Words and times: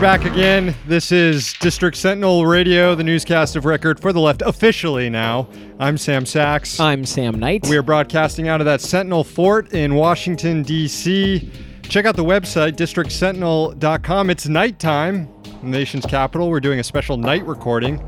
Back 0.00 0.24
again. 0.24 0.74
This 0.86 1.12
is 1.12 1.52
District 1.60 1.94
Sentinel 1.94 2.46
Radio, 2.46 2.94
the 2.94 3.04
newscast 3.04 3.54
of 3.54 3.66
record 3.66 4.00
for 4.00 4.14
the 4.14 4.18
left, 4.18 4.40
officially 4.40 5.10
now. 5.10 5.46
I'm 5.78 5.98
Sam 5.98 6.24
Sachs. 6.24 6.80
I'm 6.80 7.04
Sam 7.04 7.38
Knight. 7.38 7.66
We 7.68 7.76
are 7.76 7.82
broadcasting 7.82 8.48
out 8.48 8.62
of 8.62 8.64
that 8.64 8.80
Sentinel 8.80 9.24
Fort 9.24 9.74
in 9.74 9.94
Washington, 9.94 10.62
D.C. 10.62 11.50
Check 11.82 12.06
out 12.06 12.16
the 12.16 12.24
website, 12.24 12.76
districtsentinel.com. 12.76 14.30
It's 14.30 14.48
nighttime 14.48 15.28
in 15.44 15.70
the 15.70 15.78
nation's 15.78 16.06
capital. 16.06 16.48
We're 16.48 16.60
doing 16.60 16.80
a 16.80 16.84
special 16.84 17.18
night 17.18 17.46
recording. 17.46 17.98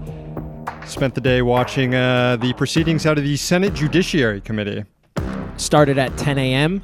Spent 0.86 1.14
the 1.14 1.20
day 1.20 1.42
watching 1.42 1.95
uh, 1.95 2.36
the 2.36 2.55
proceedings 2.55 3.05
out 3.05 3.19
of 3.19 3.24
the 3.24 3.36
Senate 3.36 3.74
Judiciary 3.74 4.41
Committee. 4.41 4.86
Started 5.59 5.98
at 5.98 6.16
10 6.16 6.38
a.m. 6.38 6.83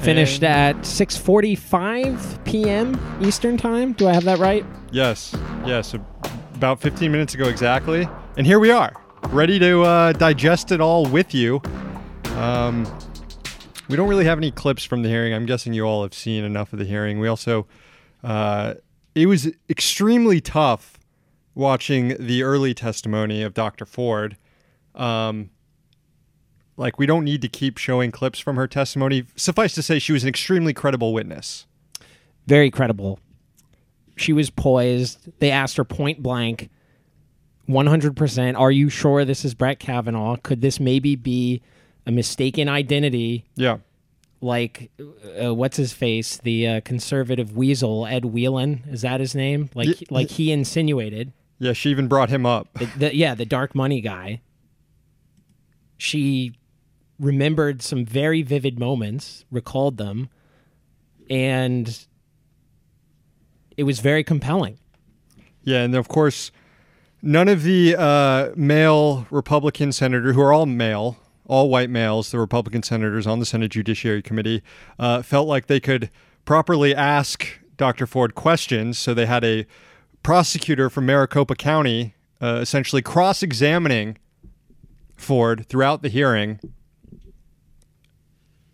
Finished 0.00 0.42
And- 0.44 0.76
at 0.78 0.84
6:45 0.86 2.44
p.m. 2.44 2.98
Eastern 3.20 3.56
time. 3.56 3.92
Do 3.92 4.08
I 4.08 4.12
have 4.14 4.24
that 4.24 4.38
right? 4.38 4.64
Yes, 4.90 5.36
yes, 5.66 5.94
about 6.54 6.80
15 6.80 7.10
minutes 7.12 7.34
ago 7.34 7.48
exactly. 7.48 8.08
And 8.36 8.46
here 8.46 8.58
we 8.58 8.70
are, 8.70 8.92
ready 9.30 9.58
to 9.58 9.82
uh, 9.82 10.12
digest 10.12 10.72
it 10.72 10.80
all 10.80 11.04
with 11.06 11.34
you. 11.34 11.60
Um, 12.36 12.86
we 13.88 13.96
don't 13.96 14.08
really 14.08 14.24
have 14.24 14.38
any 14.38 14.50
clips 14.50 14.84
from 14.84 15.02
the 15.02 15.08
hearing. 15.08 15.34
I'm 15.34 15.46
guessing 15.46 15.72
you 15.72 15.82
all 15.84 16.02
have 16.02 16.14
seen 16.14 16.44
enough 16.44 16.72
of 16.72 16.78
the 16.78 16.84
hearing. 16.84 17.18
We 17.18 17.26
also, 17.28 17.66
uh, 18.22 18.74
it 19.14 19.26
was 19.26 19.50
extremely 19.68 20.40
tough 20.40 20.98
watching 21.54 22.14
the 22.18 22.42
early 22.44 22.72
testimony 22.74 23.42
of 23.42 23.52
Dr. 23.54 23.84
Ford. 23.84 24.36
Um, 24.94 25.50
like, 26.78 26.98
we 26.98 27.04
don't 27.04 27.24
need 27.24 27.42
to 27.42 27.48
keep 27.48 27.76
showing 27.76 28.10
clips 28.10 28.38
from 28.38 28.56
her 28.56 28.66
testimony. 28.66 29.24
Suffice 29.36 29.74
to 29.74 29.82
say, 29.82 29.98
she 29.98 30.12
was 30.12 30.22
an 30.22 30.28
extremely 30.30 30.72
credible 30.72 31.12
witness. 31.12 31.66
Very 32.46 32.70
credible. 32.70 33.18
She 34.16 34.32
was 34.32 34.48
poised. 34.48 35.28
They 35.40 35.50
asked 35.50 35.76
her 35.76 35.84
point 35.84 36.22
blank, 36.22 36.70
100%. 37.68 38.58
Are 38.58 38.70
you 38.70 38.88
sure 38.88 39.24
this 39.24 39.44
is 39.44 39.54
Brett 39.54 39.78
Kavanaugh? 39.78 40.36
Could 40.36 40.60
this 40.62 40.80
maybe 40.80 41.14
be 41.16 41.60
a 42.06 42.10
mistaken 42.10 42.68
identity? 42.68 43.44
Yeah. 43.56 43.78
like 44.40 44.90
uh, 45.44 45.52
what's 45.54 45.76
his 45.76 45.92
face 45.92 46.36
the 46.38 46.66
uh, 46.66 46.80
conservative 46.84 47.56
weasel 47.56 48.06
ed 48.06 48.24
whelan 48.24 48.84
is 48.88 49.02
that 49.02 49.18
his 49.20 49.34
name 49.34 49.68
like 49.74 50.00
Ye- 50.00 50.06
like 50.10 50.30
he 50.30 50.52
insinuated 50.52 51.32
Yeah, 51.58 51.72
she 51.72 51.90
even 51.90 52.06
brought 52.06 52.30
him 52.30 52.46
up. 52.46 52.68
the, 52.74 52.86
the, 52.96 53.16
yeah 53.16 53.34
the 53.34 53.44
dark 53.44 53.74
money 53.74 54.00
guy 54.00 54.40
she 55.96 56.52
remembered 57.18 57.82
some 57.82 58.04
very 58.04 58.42
vivid 58.42 58.78
moments 58.78 59.44
recalled 59.50 59.96
them 59.96 60.28
and 61.28 62.06
it 63.76 63.82
was 63.82 64.00
very 64.00 64.24
compelling 64.24 64.78
Yeah, 65.64 65.82
and 65.82 65.94
of 65.94 66.08
course, 66.08 66.50
none 67.20 67.48
of 67.48 67.62
the 67.62 67.94
uh, 67.96 68.50
male 68.56 69.26
Republican 69.30 69.92
senator, 69.92 70.32
who 70.32 70.40
are 70.40 70.52
all 70.52 70.66
male, 70.66 71.18
all 71.46 71.68
white 71.68 71.90
males, 71.90 72.30
the 72.30 72.38
Republican 72.38 72.82
senators 72.82 73.26
on 73.26 73.38
the 73.38 73.46
Senate 73.46 73.70
Judiciary 73.70 74.22
Committee, 74.22 74.62
uh, 74.98 75.22
felt 75.22 75.46
like 75.46 75.66
they 75.66 75.80
could 75.80 76.10
properly 76.44 76.94
ask 76.94 77.46
Dr. 77.76 78.06
Ford 78.06 78.34
questions. 78.34 78.98
So 78.98 79.12
they 79.12 79.26
had 79.26 79.44
a 79.44 79.66
prosecutor 80.22 80.88
from 80.88 81.06
Maricopa 81.06 81.54
County 81.54 82.14
uh, 82.40 82.60
essentially 82.62 83.02
cross 83.02 83.42
examining 83.42 84.16
Ford 85.16 85.66
throughout 85.68 86.02
the 86.02 86.08
hearing. 86.08 86.60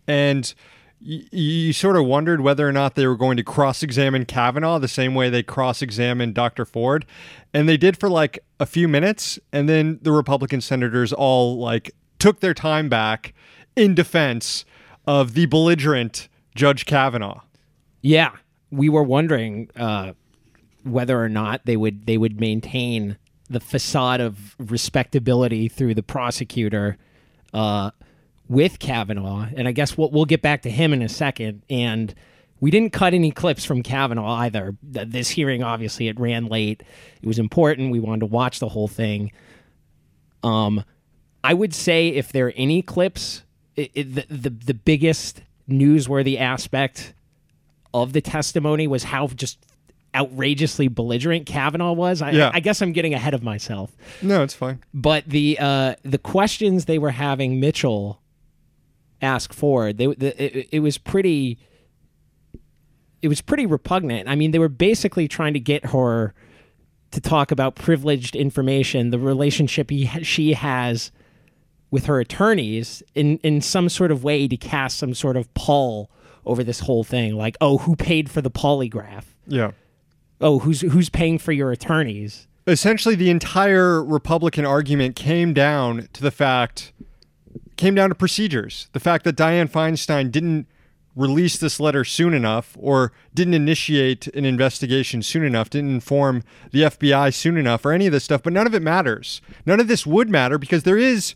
And 0.07 0.53
y- 1.01 1.23
you 1.31 1.73
sort 1.73 1.95
of 1.97 2.05
wondered 2.05 2.41
whether 2.41 2.67
or 2.67 2.71
not 2.71 2.95
they 2.95 3.07
were 3.07 3.17
going 3.17 3.37
to 3.37 3.43
cross 3.43 3.83
examine 3.83 4.25
Kavanaugh 4.25 4.79
the 4.79 4.87
same 4.87 5.15
way 5.15 5.29
they 5.29 5.43
cross 5.43 5.81
examined 5.81 6.35
Dr. 6.35 6.65
Ford. 6.65 7.05
And 7.53 7.67
they 7.67 7.77
did 7.77 7.97
for 7.97 8.09
like 8.09 8.39
a 8.59 8.65
few 8.65 8.87
minutes. 8.87 9.39
And 9.51 9.67
then 9.69 9.99
the 10.01 10.11
Republican 10.11 10.61
senators 10.61 11.13
all 11.13 11.57
like 11.57 11.91
took 12.19 12.39
their 12.39 12.53
time 12.53 12.89
back 12.89 13.33
in 13.75 13.95
defense 13.95 14.65
of 15.05 15.33
the 15.33 15.45
belligerent 15.45 16.27
Judge 16.55 16.85
Kavanaugh. 16.85 17.41
Yeah, 18.01 18.31
we 18.71 18.89
were 18.89 19.03
wondering 19.03 19.69
uh, 19.75 20.13
whether 20.83 21.21
or 21.21 21.29
not 21.29 21.65
they 21.65 21.75
would 21.77 22.05
they 22.05 22.17
would 22.17 22.39
maintain 22.39 23.17
the 23.49 23.59
facade 23.59 24.21
of 24.21 24.55
respectability 24.57 25.67
through 25.67 25.93
the 25.93 26.03
prosecutor 26.03 26.97
uh, 27.53 27.91
with 28.47 28.79
Kavanaugh, 28.79 29.47
and 29.55 29.67
I 29.67 29.71
guess 29.71 29.97
we'll, 29.97 30.11
we'll 30.11 30.25
get 30.25 30.41
back 30.41 30.61
to 30.63 30.69
him 30.69 30.93
in 30.93 31.01
a 31.01 31.09
second. 31.09 31.63
And 31.69 32.13
we 32.59 32.71
didn't 32.71 32.93
cut 32.93 33.13
any 33.13 33.31
clips 33.31 33.65
from 33.65 33.81
Kavanaugh 33.83 34.35
either. 34.41 34.75
This 34.83 35.29
hearing, 35.29 35.63
obviously, 35.63 36.07
it 36.07 36.19
ran 36.19 36.45
late. 36.45 36.83
It 37.21 37.27
was 37.27 37.39
important. 37.39 37.91
We 37.91 37.99
wanted 37.99 38.19
to 38.21 38.25
watch 38.27 38.59
the 38.59 38.69
whole 38.69 38.87
thing. 38.87 39.31
Um, 40.43 40.83
I 41.43 41.53
would 41.53 41.73
say 41.73 42.09
if 42.09 42.31
there 42.31 42.47
are 42.47 42.53
any 42.55 42.81
clips, 42.81 43.43
it, 43.75 43.91
it, 43.93 44.15
the, 44.15 44.25
the 44.29 44.49
the 44.49 44.73
biggest 44.73 45.41
newsworthy 45.69 46.39
aspect 46.39 47.13
of 47.93 48.13
the 48.13 48.21
testimony 48.21 48.87
was 48.87 49.03
how 49.05 49.27
just 49.27 49.57
outrageously 50.15 50.87
belligerent 50.87 51.45
Kavanaugh 51.45 51.91
was. 51.93 52.21
I, 52.21 52.31
Yeah. 52.31 52.51
I 52.53 52.59
guess 52.61 52.81
I'm 52.81 52.93
getting 52.93 53.13
ahead 53.13 53.33
of 53.33 53.43
myself, 53.43 53.91
No, 54.21 54.43
it's 54.43 54.53
fine. 54.53 54.79
but 54.93 55.25
the 55.27 55.57
uh, 55.59 55.95
the 56.03 56.17
questions 56.17 56.85
they 56.85 56.99
were 56.99 57.09
having 57.11 57.59
Mitchell 57.59 58.21
ask 59.21 59.53
Ford, 59.53 59.97
they, 59.97 60.07
the, 60.07 60.43
it, 60.59 60.69
it 60.71 60.79
was 60.79 60.97
pretty. 60.97 61.57
It 63.21 63.27
was 63.27 63.41
pretty 63.41 63.65
repugnant. 63.65 64.29
I 64.29 64.35
mean, 64.35 64.51
they 64.51 64.59
were 64.59 64.69
basically 64.69 65.27
trying 65.27 65.53
to 65.55 65.59
get 65.59 65.87
her 65.87 66.35
to 67.09 67.21
talk 67.21 67.49
about 67.49 67.75
privileged 67.75 68.35
information, 68.35 69.09
the 69.09 69.17
relationship 69.17 69.89
he, 69.89 70.05
she 70.21 70.53
has 70.53 71.11
with 71.89 72.05
her 72.07 72.19
attorneys 72.19 73.01
in 73.15 73.37
in 73.37 73.61
some 73.61 73.89
sort 73.89 74.11
of 74.11 74.23
way 74.23 74.47
to 74.47 74.57
cast 74.57 74.97
some 74.97 75.13
sort 75.13 75.37
of 75.37 75.51
pall 75.53 76.11
over 76.45 76.63
this 76.63 76.81
whole 76.81 77.03
thing 77.05 77.35
like 77.35 77.55
oh 77.61 77.77
who 77.77 77.95
paid 77.95 78.29
for 78.29 78.41
the 78.41 78.51
polygraph 78.51 79.23
Yeah. 79.47 79.71
oh 80.41 80.59
who's 80.59 80.81
who's 80.81 81.09
paying 81.09 81.37
for 81.37 81.53
your 81.53 81.71
attorneys 81.71 82.47
essentially 82.67 83.15
the 83.15 83.29
entire 83.29 84.03
Republican 84.03 84.65
argument 84.65 85.15
came 85.15 85.53
down 85.53 86.09
to 86.13 86.21
the 86.21 86.31
fact 86.31 86.91
came 87.77 87.95
down 87.95 88.09
to 88.09 88.15
procedures. 88.15 88.87
The 88.93 88.99
fact 88.99 89.23
that 89.25 89.35
Dianne 89.35 89.69
Feinstein 89.69 90.31
didn't 90.31 90.67
release 91.15 91.57
this 91.57 91.79
letter 91.79 92.03
soon 92.03 92.33
enough 92.33 92.75
or 92.79 93.11
didn't 93.33 93.53
initiate 93.53 94.27
an 94.27 94.43
investigation 94.43 95.21
soon 95.21 95.43
enough, 95.43 95.69
didn't 95.69 95.93
inform 95.93 96.43
the 96.71 96.83
FBI 96.83 97.33
soon 97.33 97.57
enough 97.57 97.85
or 97.85 97.93
any 97.93 98.05
of 98.07 98.11
this 98.11 98.25
stuff, 98.25 98.43
but 98.43 98.51
none 98.51 98.67
of 98.67 98.75
it 98.75 98.81
matters. 98.81 99.41
None 99.65 99.79
of 99.79 99.87
this 99.87 100.05
would 100.05 100.29
matter 100.29 100.57
because 100.57 100.83
there 100.83 100.97
is 100.97 101.35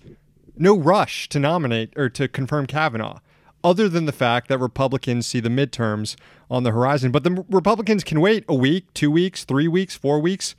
no 0.58 0.78
rush 0.78 1.30
to 1.30 1.40
nominate 1.40 1.94
or 1.96 2.10
to 2.10 2.28
confirm 2.28 2.66
Kavanaugh. 2.66 3.20
Other 3.64 3.90
than 3.90 4.06
the 4.06 4.14
fact 4.14 4.48
that 4.48 4.58
Republicans 4.58 5.28
see 5.28 5.40
the 5.40 5.50
midterms 5.50 6.16
on 6.50 6.64
the 6.64 6.72
horizon. 6.72 7.12
But 7.12 7.26
the 7.26 7.46
Republicans 7.50 8.06
can 8.06 8.22
wait 8.22 8.46
a 8.48 8.56
week, 8.56 8.94
two 8.94 9.12
weeks, 9.12 9.44
three 9.44 9.68
weeks, 9.68 9.96
four 9.96 10.20
weeks, 10.20 10.56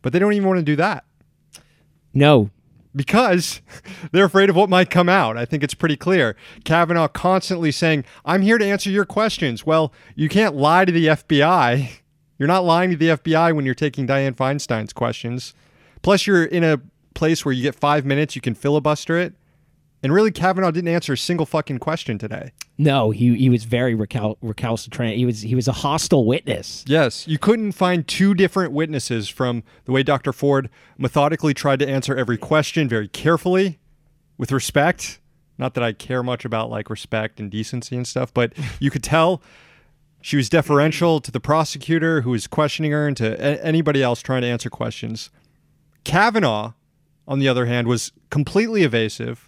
but 0.00 0.12
they 0.12 0.18
don't 0.18 0.32
even 0.32 0.48
want 0.48 0.58
to 0.58 0.64
do 0.64 0.76
that 0.76 1.04
no 2.18 2.50
because 2.98 3.62
they're 4.12 4.26
afraid 4.26 4.50
of 4.50 4.56
what 4.56 4.68
might 4.68 4.90
come 4.90 5.08
out. 5.08 5.38
I 5.38 5.46
think 5.46 5.62
it's 5.62 5.72
pretty 5.72 5.96
clear. 5.96 6.36
Kavanaugh 6.64 7.08
constantly 7.08 7.72
saying, 7.72 8.04
I'm 8.26 8.42
here 8.42 8.58
to 8.58 8.64
answer 8.66 8.90
your 8.90 9.06
questions. 9.06 9.64
Well, 9.64 9.92
you 10.14 10.28
can't 10.28 10.54
lie 10.54 10.84
to 10.84 10.92
the 10.92 11.06
FBI. 11.06 11.88
You're 12.38 12.48
not 12.48 12.64
lying 12.64 12.90
to 12.90 12.96
the 12.96 13.08
FBI 13.08 13.52
when 13.56 13.66
you're 13.66 13.74
taking 13.74 14.06
Dianne 14.06 14.36
Feinstein's 14.36 14.92
questions. 14.92 15.54
Plus, 16.02 16.24
you're 16.24 16.44
in 16.44 16.62
a 16.62 16.80
place 17.12 17.44
where 17.44 17.52
you 17.52 17.64
get 17.64 17.74
five 17.74 18.04
minutes, 18.04 18.36
you 18.36 18.40
can 18.40 18.54
filibuster 18.54 19.18
it. 19.18 19.34
And 20.02 20.12
really, 20.12 20.30
Kavanaugh 20.30 20.70
didn't 20.70 20.88
answer 20.94 21.14
a 21.14 21.18
single 21.18 21.44
fucking 21.46 21.78
question 21.78 22.18
today. 22.18 22.52
no 22.78 23.10
he 23.10 23.34
he 23.36 23.48
was 23.50 23.64
very 23.64 23.94
recal- 23.96 24.36
recalcitrant 24.40 25.16
he 25.16 25.24
was 25.26 25.42
he 25.42 25.54
was 25.56 25.66
a 25.66 25.72
hostile 25.72 26.24
witness 26.24 26.84
Yes, 26.86 27.26
you 27.26 27.38
couldn't 27.38 27.72
find 27.72 28.06
two 28.06 28.32
different 28.34 28.72
witnesses 28.72 29.28
from 29.28 29.64
the 29.86 29.92
way 29.92 30.02
Dr. 30.04 30.32
Ford 30.32 30.70
methodically 30.96 31.52
tried 31.54 31.80
to 31.80 31.88
answer 31.88 32.14
every 32.16 32.38
question 32.38 32.88
very 32.88 33.08
carefully, 33.08 33.78
with 34.36 34.52
respect. 34.52 35.18
Not 35.58 35.74
that 35.74 35.82
I 35.82 35.92
care 35.92 36.22
much 36.22 36.44
about 36.44 36.70
like 36.70 36.88
respect 36.90 37.40
and 37.40 37.50
decency 37.50 37.96
and 37.96 38.06
stuff, 38.06 38.32
but 38.32 38.52
you 38.78 38.90
could 38.92 39.02
tell 39.02 39.42
she 40.20 40.36
was 40.36 40.48
deferential 40.48 41.20
to 41.20 41.30
the 41.32 41.40
prosecutor 41.40 42.20
who 42.20 42.30
was 42.30 42.46
questioning 42.46 42.92
her 42.92 43.08
and 43.08 43.16
to 43.16 43.32
a- 43.34 43.60
anybody 43.64 44.00
else 44.02 44.22
trying 44.22 44.42
to 44.42 44.48
answer 44.48 44.70
questions. 44.70 45.30
Kavanaugh, 46.04 46.72
on 47.26 47.38
the 47.40 47.48
other 47.48 47.66
hand, 47.66 47.86
was 47.88 48.12
completely 48.30 48.82
evasive, 48.84 49.47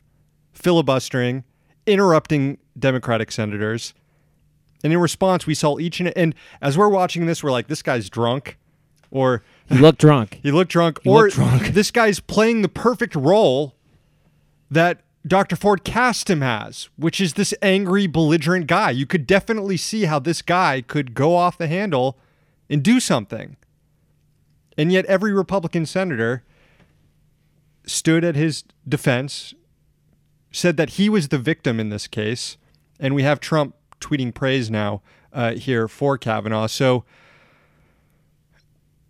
filibustering, 0.53 1.45
interrupting 1.87 2.59
Democratic 2.79 3.33
senators. 3.33 3.95
And 4.83 4.93
in 4.93 4.99
response, 4.99 5.47
we 5.47 5.55
saw 5.55 5.79
each 5.79 6.01
and 6.01 6.17
and 6.17 6.35
as 6.63 6.79
we're 6.79 6.89
watching 6.89 7.27
this, 7.27 7.43
we're 7.43 7.51
like, 7.53 7.69
this 7.69 7.83
guy's 7.83 8.09
drunk, 8.09 8.57
or 9.11 9.43
he 9.69 9.77
looked 9.77 10.01
drunk 10.01 10.41
he 10.43 10.51
looked 10.51 10.71
drunk, 10.71 11.01
He 11.03 11.11
or 11.11 11.25
looked 11.25 11.35
drunk. 11.35 11.69
this 11.75 11.91
guy's 11.91 12.21
playing 12.21 12.63
the 12.63 12.69
perfect 12.69 13.15
role 13.15 13.75
that 14.71 15.03
Dr. 15.27 15.55
Ford 15.57 15.85
cast 15.85 16.31
him 16.31 16.43
as, 16.43 16.89
which 16.97 17.21
is 17.21 17.35
this 17.35 17.53
angry, 17.61 18.07
belligerent 18.07 18.67
guy. 18.67 18.91
You 18.91 19.05
could 19.05 19.27
definitely 19.27 19.77
see 19.77 20.05
how 20.05 20.19
this 20.19 20.41
guy 20.41 20.81
could 20.81 21.15
go 21.15 21.37
off 21.37 21.59
the 21.59 21.67
handle 21.67 22.17
and 22.71 22.83
do 22.83 23.01
something. 23.01 23.57
And 24.79 24.91
yet, 24.91 25.05
every 25.07 25.35
Republican 25.35 25.85
senator 25.85 26.43
stood 27.85 28.25
at 28.25 28.35
his 28.37 28.65
defense, 28.89 29.53
said 30.51 30.77
that 30.77 30.91
he 30.91 31.09
was 31.09 31.29
the 31.29 31.39
victim 31.39 31.79
in 31.81 31.89
this 31.91 32.07
case, 32.07 32.57
and 32.99 33.15
we 33.15 33.23
have 33.23 33.41
Trump 33.41 33.75
tweeting 34.01 34.35
praise 34.35 34.71
now 34.71 35.03
uh, 35.33 35.53
here 35.53 35.87
for 35.89 36.19
Kavanaugh. 36.19 36.67
So 36.67 37.05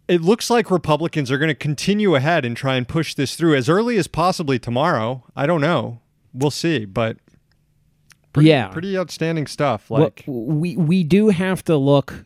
it 0.09 0.21
looks 0.21 0.51
like 0.51 0.71
Republicans 0.71 1.31
are 1.31 1.39
going 1.39 1.49
to 1.49 1.55
continue 1.55 2.15
ahead 2.15 2.45
and 2.45 2.57
try 2.57 2.75
and 2.77 2.87
push 2.87 3.15
this 3.15 3.37
through 3.37 3.55
as 3.55 3.69
early 3.69 3.97
as 3.97 4.07
possibly 4.09 4.59
tomorrow. 4.59 5.25
I 5.37 5.47
don't 5.47 5.61
know. 5.61 6.01
We'll 6.35 6.51
see, 6.51 6.85
but 6.85 7.17
pretty, 8.33 8.49
yeah, 8.49 8.69
pretty 8.69 8.99
outstanding 8.99 9.47
stuff. 9.47 9.89
Well, 9.89 10.03
Like, 10.03 10.25
we 10.27 10.77
we 10.77 11.05
do 11.05 11.29
have 11.29 11.65
to 11.65 11.77
look 11.77 12.25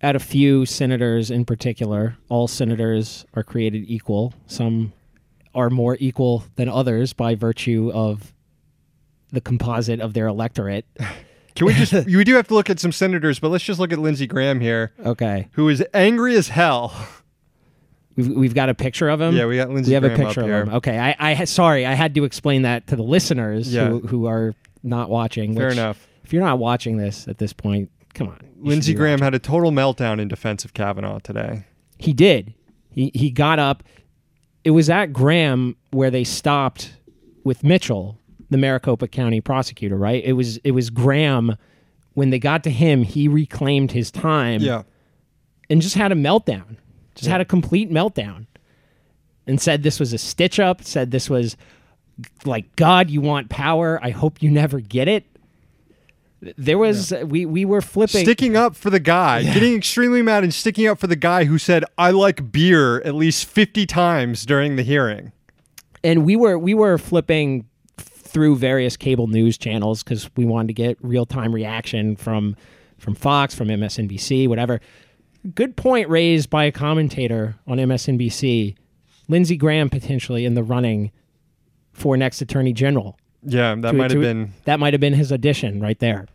at 0.00 0.14
a 0.14 0.20
few 0.20 0.64
senators 0.64 1.30
in 1.30 1.44
particular. 1.44 2.16
All 2.28 2.46
senators 2.46 3.26
are 3.34 3.42
created 3.42 3.84
equal. 3.88 4.32
Some 4.46 4.92
are 5.54 5.70
more 5.70 5.96
equal 6.00 6.44
than 6.56 6.68
others 6.68 7.12
by 7.12 7.34
virtue 7.34 7.90
of 7.94 8.32
the 9.30 9.40
composite 9.40 10.00
of 10.00 10.14
their 10.14 10.26
electorate. 10.26 10.86
can 11.54 11.66
we 11.66 11.74
just? 11.74 11.92
we 12.06 12.24
do 12.24 12.34
have 12.34 12.48
to 12.48 12.54
look 12.54 12.70
at 12.70 12.80
some 12.80 12.92
senators, 12.92 13.38
but 13.38 13.50
let's 13.50 13.64
just 13.64 13.78
look 13.80 13.92
at 13.92 13.98
Lindsey 13.98 14.26
Graham 14.26 14.60
here, 14.60 14.92
Okay, 15.04 15.48
who 15.52 15.68
is 15.68 15.84
angry 15.94 16.34
as 16.36 16.48
hell. 16.48 16.94
we've, 18.16 18.28
we've 18.28 18.54
got 18.54 18.68
a 18.68 18.74
picture 18.74 19.08
of 19.08 19.20
him. 19.20 19.34
Yeah, 19.36 19.46
we 19.46 19.56
got 19.56 19.70
Lindsey 19.70 19.90
Graham. 19.90 20.02
we 20.02 20.08
have 20.08 20.16
Graham 20.16 20.26
a 20.26 20.28
picture 20.28 20.40
of 20.40 20.46
here. 20.46 20.62
him. 20.62 20.68
Okay, 20.74 20.98
I, 20.98 21.16
I 21.18 21.44
sorry, 21.44 21.84
I 21.86 21.94
had 21.94 22.14
to 22.14 22.24
explain 22.24 22.62
that 22.62 22.86
to 22.88 22.96
the 22.96 23.02
listeners 23.02 23.72
Yeah. 23.72 23.88
who, 23.88 24.00
who 24.00 24.26
are 24.26 24.54
not 24.82 25.10
watching. 25.10 25.54
Fair 25.54 25.70
enough. 25.70 26.06
If 26.24 26.32
you're 26.32 26.42
not 26.44 26.58
watching 26.58 26.96
this 26.98 27.26
at 27.28 27.38
this 27.38 27.52
point, 27.52 27.90
come 28.14 28.28
on. 28.28 28.38
Lindsey 28.60 28.92
Graham 28.94 29.12
watching. 29.14 29.24
had 29.24 29.34
a 29.34 29.38
total 29.38 29.70
meltdown 29.72 30.20
in 30.20 30.28
defense 30.28 30.64
of 30.64 30.74
Kavanaugh 30.74 31.18
today. 31.20 31.64
He 31.98 32.12
did. 32.12 32.54
He 32.90 33.10
he 33.14 33.30
got 33.30 33.58
up. 33.58 33.82
It 34.64 34.70
was 34.72 34.90
at 34.90 35.12
Graham 35.12 35.76
where 35.90 36.10
they 36.10 36.24
stopped 36.24 36.94
with 37.44 37.64
Mitchell, 37.64 38.18
the 38.50 38.58
Maricopa 38.58 39.08
County 39.08 39.40
prosecutor. 39.40 39.96
Right. 39.96 40.22
It 40.24 40.32
was 40.34 40.58
it 40.58 40.72
was 40.72 40.90
Graham. 40.90 41.56
When 42.14 42.30
they 42.30 42.38
got 42.40 42.64
to 42.64 42.70
him, 42.70 43.04
he 43.04 43.28
reclaimed 43.28 43.92
his 43.92 44.10
time 44.10 44.60
Yeah. 44.60 44.82
and 45.70 45.80
just 45.80 45.94
had 45.94 46.10
a 46.10 46.16
meltdown. 46.16 46.76
Just 47.14 47.28
had 47.28 47.40
a 47.40 47.44
complete 47.44 47.90
meltdown, 47.90 48.46
and 49.46 49.60
said 49.60 49.82
this 49.82 49.98
was 50.00 50.12
a 50.12 50.18
stitch 50.18 50.58
up. 50.60 50.82
Said 50.84 51.10
this 51.10 51.28
was 51.30 51.56
like 52.44 52.74
God, 52.76 53.10
you 53.10 53.20
want 53.20 53.48
power. 53.48 53.98
I 54.02 54.10
hope 54.10 54.42
you 54.42 54.50
never 54.50 54.80
get 54.80 55.06
it. 55.08 55.24
There 56.40 56.78
was 56.78 57.12
we 57.24 57.46
we 57.46 57.64
were 57.64 57.80
flipping. 57.80 58.22
Sticking 58.24 58.56
up 58.56 58.76
for 58.76 58.90
the 58.90 59.00
guy, 59.00 59.42
getting 59.42 59.74
extremely 59.74 60.22
mad 60.22 60.44
and 60.44 60.54
sticking 60.54 60.86
up 60.86 60.98
for 60.98 61.06
the 61.08 61.16
guy 61.16 61.44
who 61.44 61.58
said, 61.58 61.84
I 61.96 62.10
like 62.12 62.52
beer 62.52 63.00
at 63.02 63.14
least 63.14 63.46
50 63.46 63.86
times 63.86 64.46
during 64.46 64.76
the 64.76 64.82
hearing. 64.84 65.32
and 66.04 66.24
we 66.24 66.36
were 66.36 66.56
we 66.58 66.74
were 66.74 66.96
flipping 66.96 67.66
through 67.98 68.54
various 68.56 68.96
cable 68.96 69.26
news 69.26 69.58
channels 69.58 70.02
because 70.04 70.30
we 70.36 70.44
wanted 70.44 70.68
to 70.68 70.74
get 70.74 70.96
real 71.00 71.26
time 71.26 71.52
reaction 71.52 72.14
from 72.14 72.54
from 72.98 73.14
Fox, 73.14 73.54
from 73.54 73.68
MSNBC, 73.68 74.46
whatever. 74.48 74.80
Good 75.54 75.76
point 75.76 76.08
raised 76.08 76.50
by 76.50 76.64
a 76.64 76.72
commentator 76.72 77.56
on 77.66 77.78
MSNBC. 77.78 78.76
Lindsey 79.28 79.56
Graham 79.56 79.88
potentially 79.88 80.44
in 80.44 80.54
the 80.54 80.62
running 80.62 81.10
for 81.92 82.16
next 82.16 82.40
Attorney 82.40 82.72
General. 82.72 83.18
Yeah, 83.42 83.74
that 83.76 83.94
might 83.94 84.10
have 84.10 84.20
been. 84.20 84.52
that 84.64 84.80
might 84.80 84.94
have 84.94 85.00
been 85.00 85.14
his 85.14 85.30
addition 85.32 85.80
right 85.80 85.98
there. 85.98 86.26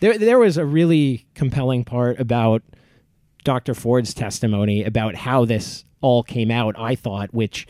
There, 0.00 0.18
there 0.18 0.38
was 0.38 0.56
a 0.56 0.64
really 0.64 1.26
compelling 1.34 1.84
part 1.84 2.18
about 2.18 2.62
Dr. 3.44 3.74
Ford's 3.74 4.14
testimony 4.14 4.82
about 4.82 5.14
how 5.14 5.44
this 5.44 5.84
all 6.00 6.22
came 6.22 6.50
out. 6.50 6.74
I 6.78 6.94
thought, 6.96 7.32
which 7.32 7.66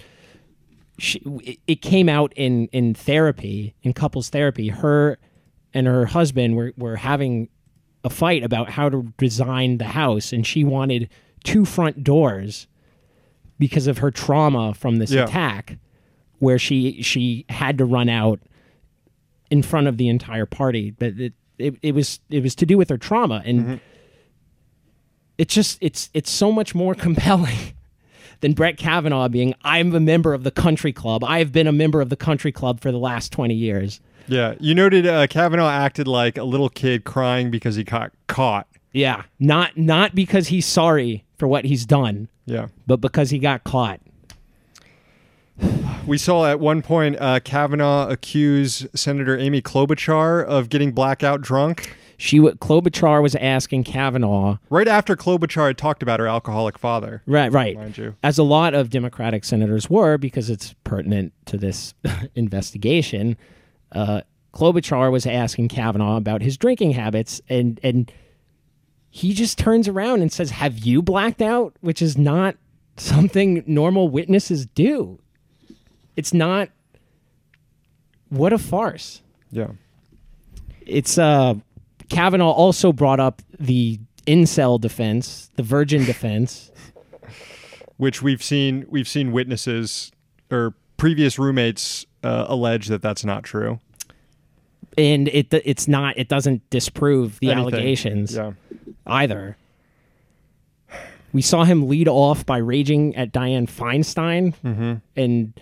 she, 0.98 1.20
it- 1.66 1.82
came 1.82 2.08
out 2.08 2.32
in 2.36 2.68
in 2.68 2.94
therapy, 2.94 3.74
in 3.82 3.92
couples 3.92 4.30
therapy. 4.30 4.68
Her 4.68 5.18
and 5.74 5.86
her 5.86 6.06
husband 6.06 6.56
were 6.56 6.72
were 6.76 6.96
having 6.96 7.48
a 8.04 8.10
fight 8.10 8.42
about 8.42 8.70
how 8.70 8.88
to 8.88 9.12
design 9.18 9.78
the 9.78 9.84
house, 9.86 10.32
and 10.32 10.46
she 10.46 10.64
wanted 10.64 11.08
two 11.44 11.64
front 11.64 12.02
doors 12.04 12.66
because 13.58 13.86
of 13.86 13.98
her 13.98 14.10
trauma 14.10 14.74
from 14.74 14.96
this 14.96 15.10
Yeah. 15.12 15.24
attack, 15.24 15.78
where 16.42 16.58
she 16.58 17.00
she 17.02 17.46
had 17.48 17.78
to 17.78 17.84
run 17.84 18.08
out 18.08 18.40
in 19.48 19.62
front 19.62 19.86
of 19.86 19.96
the 19.96 20.08
entire 20.08 20.44
party. 20.44 20.90
But 20.90 21.12
it 21.20 21.32
it, 21.56 21.76
it 21.82 21.94
was 21.94 22.18
it 22.30 22.42
was 22.42 22.56
to 22.56 22.66
do 22.66 22.76
with 22.76 22.90
her 22.90 22.98
trauma, 22.98 23.42
and 23.44 23.80
it's 25.38 25.54
just 25.54 25.78
it's 25.80 26.10
it's 26.12 26.30
so 26.30 26.50
much 26.50 26.74
more 26.74 26.94
compelling 27.06 27.58
than 28.40 28.54
Brett 28.54 28.76
Kavanaugh 28.76 29.28
being 29.28 29.54
I'm 29.62 29.94
a 29.94 30.00
member 30.00 30.34
of 30.34 30.42
the 30.42 30.50
country 30.50 30.92
club. 30.92 31.22
I 31.22 31.38
have 31.38 31.52
been 31.52 31.68
a 31.68 31.72
member 31.72 32.00
of 32.00 32.08
the 32.08 32.16
country 32.16 32.50
club 32.50 32.80
for 32.80 32.90
the 32.90 32.98
last 32.98 33.30
twenty 33.30 33.54
years. 33.54 34.00
Yeah, 34.26 34.54
you 34.58 34.74
noted 34.74 35.06
uh, 35.06 35.26
Kavanaugh 35.28 35.68
acted 35.70 36.08
like 36.08 36.38
a 36.38 36.44
little 36.44 36.68
kid 36.68 37.04
crying 37.04 37.50
because 37.50 37.76
he 37.76 37.84
got 37.84 38.12
caught. 38.26 38.66
Yeah, 38.92 39.22
not 39.38 39.76
not 39.76 40.14
because 40.14 40.48
he's 40.48 40.66
sorry 40.66 41.24
for 41.38 41.46
what 41.48 41.64
he's 41.64 41.86
done, 41.86 42.28
Yeah. 42.46 42.66
but 42.86 43.00
because 43.00 43.30
he 43.30 43.38
got 43.38 43.62
caught. 43.64 44.00
We 46.06 46.18
saw 46.18 46.46
at 46.50 46.58
one 46.58 46.82
point 46.82 47.16
uh, 47.20 47.40
Kavanaugh 47.40 48.08
accuse 48.08 48.86
Senator 48.94 49.38
Amy 49.38 49.62
Klobuchar 49.62 50.44
of 50.44 50.68
getting 50.68 50.92
blackout 50.92 51.40
drunk. 51.42 51.96
She 52.18 52.38
w- 52.38 52.54
Klobuchar 52.56 53.22
was 53.22 53.34
asking 53.36 53.84
Kavanaugh, 53.84 54.58
Right 54.68 54.88
after 54.88 55.16
Klobuchar 55.16 55.68
had 55.68 55.78
talked 55.78 56.02
about 56.02 56.20
her 56.20 56.26
alcoholic 56.26 56.76
father, 56.78 57.22
right, 57.26 57.50
right, 57.52 57.76
mind 57.76 57.98
you. 57.98 58.14
as 58.22 58.38
a 58.38 58.42
lot 58.42 58.74
of 58.74 58.90
Democratic 58.90 59.44
senators 59.44 59.88
were, 59.88 60.18
because 60.18 60.50
it's 60.50 60.74
pertinent 60.84 61.32
to 61.46 61.56
this 61.56 61.94
investigation. 62.34 63.36
Uh, 63.92 64.22
Klobuchar 64.52 65.10
was 65.10 65.24
asking 65.24 65.68
Kavanaugh 65.68 66.16
about 66.16 66.42
his 66.42 66.56
drinking 66.56 66.92
habits, 66.92 67.40
and 67.48 67.80
and 67.82 68.12
he 69.10 69.32
just 69.34 69.56
turns 69.58 69.88
around 69.88 70.20
and 70.22 70.30
says, 70.32 70.50
"Have 70.50 70.78
you 70.80 71.00
blacked 71.02 71.42
out?" 71.42 71.74
Which 71.80 72.02
is 72.02 72.18
not 72.18 72.56
something 72.96 73.64
normal 73.66 74.08
witnesses 74.08 74.66
do. 74.66 75.18
It's 76.16 76.32
not. 76.34 76.68
What 78.28 78.52
a 78.52 78.58
farce! 78.58 79.22
Yeah. 79.50 79.68
It's 80.86 81.18
uh, 81.18 81.54
Kavanaugh 82.08 82.50
also 82.50 82.92
brought 82.92 83.20
up 83.20 83.42
the 83.58 83.98
incel 84.26 84.80
defense, 84.80 85.50
the 85.56 85.62
virgin 85.62 86.04
defense. 86.04 86.70
Which 87.98 88.20
we've 88.22 88.42
seen 88.42 88.86
we've 88.88 89.06
seen 89.08 89.32
witnesses 89.32 90.10
or 90.50 90.74
previous 90.96 91.38
roommates 91.38 92.04
uh, 92.24 92.46
allege 92.48 92.88
that 92.88 93.00
that's 93.02 93.24
not 93.24 93.44
true. 93.44 93.78
and 94.98 95.28
it 95.28 95.52
it's 95.64 95.86
not 95.88 96.18
it 96.18 96.28
doesn't 96.28 96.68
disprove 96.70 97.38
the 97.40 97.50
Anything. 97.50 97.74
allegations 97.74 98.34
Yeah. 98.34 98.52
either. 99.06 99.56
We 101.32 101.42
saw 101.42 101.64
him 101.64 101.88
lead 101.88 102.08
off 102.08 102.44
by 102.44 102.58
raging 102.58 103.14
at 103.16 103.32
Dianne 103.32 103.66
Feinstein, 103.70 104.54
Mm-hmm. 104.64 104.94
and 105.16 105.52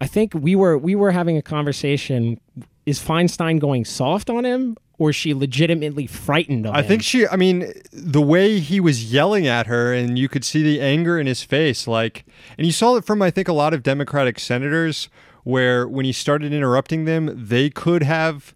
I 0.00 0.06
think 0.06 0.34
we 0.34 0.54
were 0.54 0.76
we 0.76 0.94
were 0.94 1.10
having 1.10 1.36
a 1.36 1.42
conversation. 1.42 2.40
Is 2.84 3.00
Feinstein 3.00 3.58
going 3.58 3.84
soft 3.84 4.30
on 4.30 4.44
him, 4.44 4.76
or 4.98 5.10
is 5.10 5.16
she 5.16 5.34
legitimately 5.34 6.06
frightened 6.06 6.66
of 6.66 6.74
I 6.74 6.78
him? 6.78 6.84
I 6.84 6.88
think 6.88 7.02
she. 7.02 7.26
I 7.26 7.36
mean, 7.36 7.72
the 7.92 8.22
way 8.22 8.60
he 8.60 8.80
was 8.80 9.12
yelling 9.12 9.46
at 9.46 9.66
her, 9.66 9.92
and 9.92 10.18
you 10.18 10.28
could 10.28 10.44
see 10.44 10.62
the 10.62 10.80
anger 10.80 11.18
in 11.18 11.26
his 11.26 11.42
face. 11.42 11.86
Like, 11.86 12.24
and 12.56 12.66
you 12.66 12.72
saw 12.72 12.96
it 12.96 13.04
from 13.04 13.22
I 13.22 13.30
think 13.30 13.48
a 13.48 13.52
lot 13.52 13.74
of 13.74 13.82
Democratic 13.82 14.38
senators, 14.38 15.08
where 15.44 15.88
when 15.88 16.04
he 16.04 16.12
started 16.12 16.52
interrupting 16.52 17.04
them, 17.04 17.32
they 17.34 17.70
could 17.70 18.02
have 18.02 18.54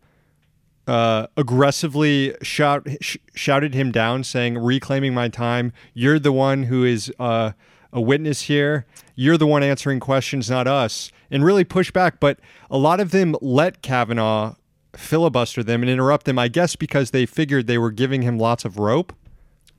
uh, 0.86 1.26
aggressively 1.36 2.34
shout 2.42 2.86
sh- 3.00 3.16
shouted 3.34 3.74
him 3.74 3.90
down, 3.90 4.24
saying, 4.24 4.58
"Reclaiming 4.58 5.14
my 5.14 5.28
time. 5.28 5.72
You're 5.94 6.18
the 6.18 6.32
one 6.32 6.64
who 6.64 6.84
is 6.84 7.12
uh, 7.18 7.52
a 7.92 8.00
witness 8.00 8.42
here. 8.42 8.86
You're 9.14 9.36
the 9.38 9.46
one 9.46 9.62
answering 9.62 10.00
questions, 10.00 10.48
not 10.50 10.66
us." 10.66 11.10
And 11.30 11.44
really 11.44 11.64
push 11.64 11.90
back. 11.90 12.20
But 12.20 12.40
a 12.70 12.78
lot 12.78 13.00
of 13.00 13.10
them 13.10 13.36
let 13.40 13.82
Kavanaugh 13.82 14.54
filibuster 14.94 15.62
them 15.62 15.82
and 15.82 15.90
interrupt 15.90 16.26
them. 16.26 16.38
I 16.38 16.48
guess 16.48 16.74
because 16.76 17.10
they 17.12 17.24
figured 17.26 17.66
they 17.66 17.78
were 17.78 17.92
giving 17.92 18.22
him 18.22 18.38
lots 18.38 18.64
of 18.64 18.78
rope. 18.78 19.12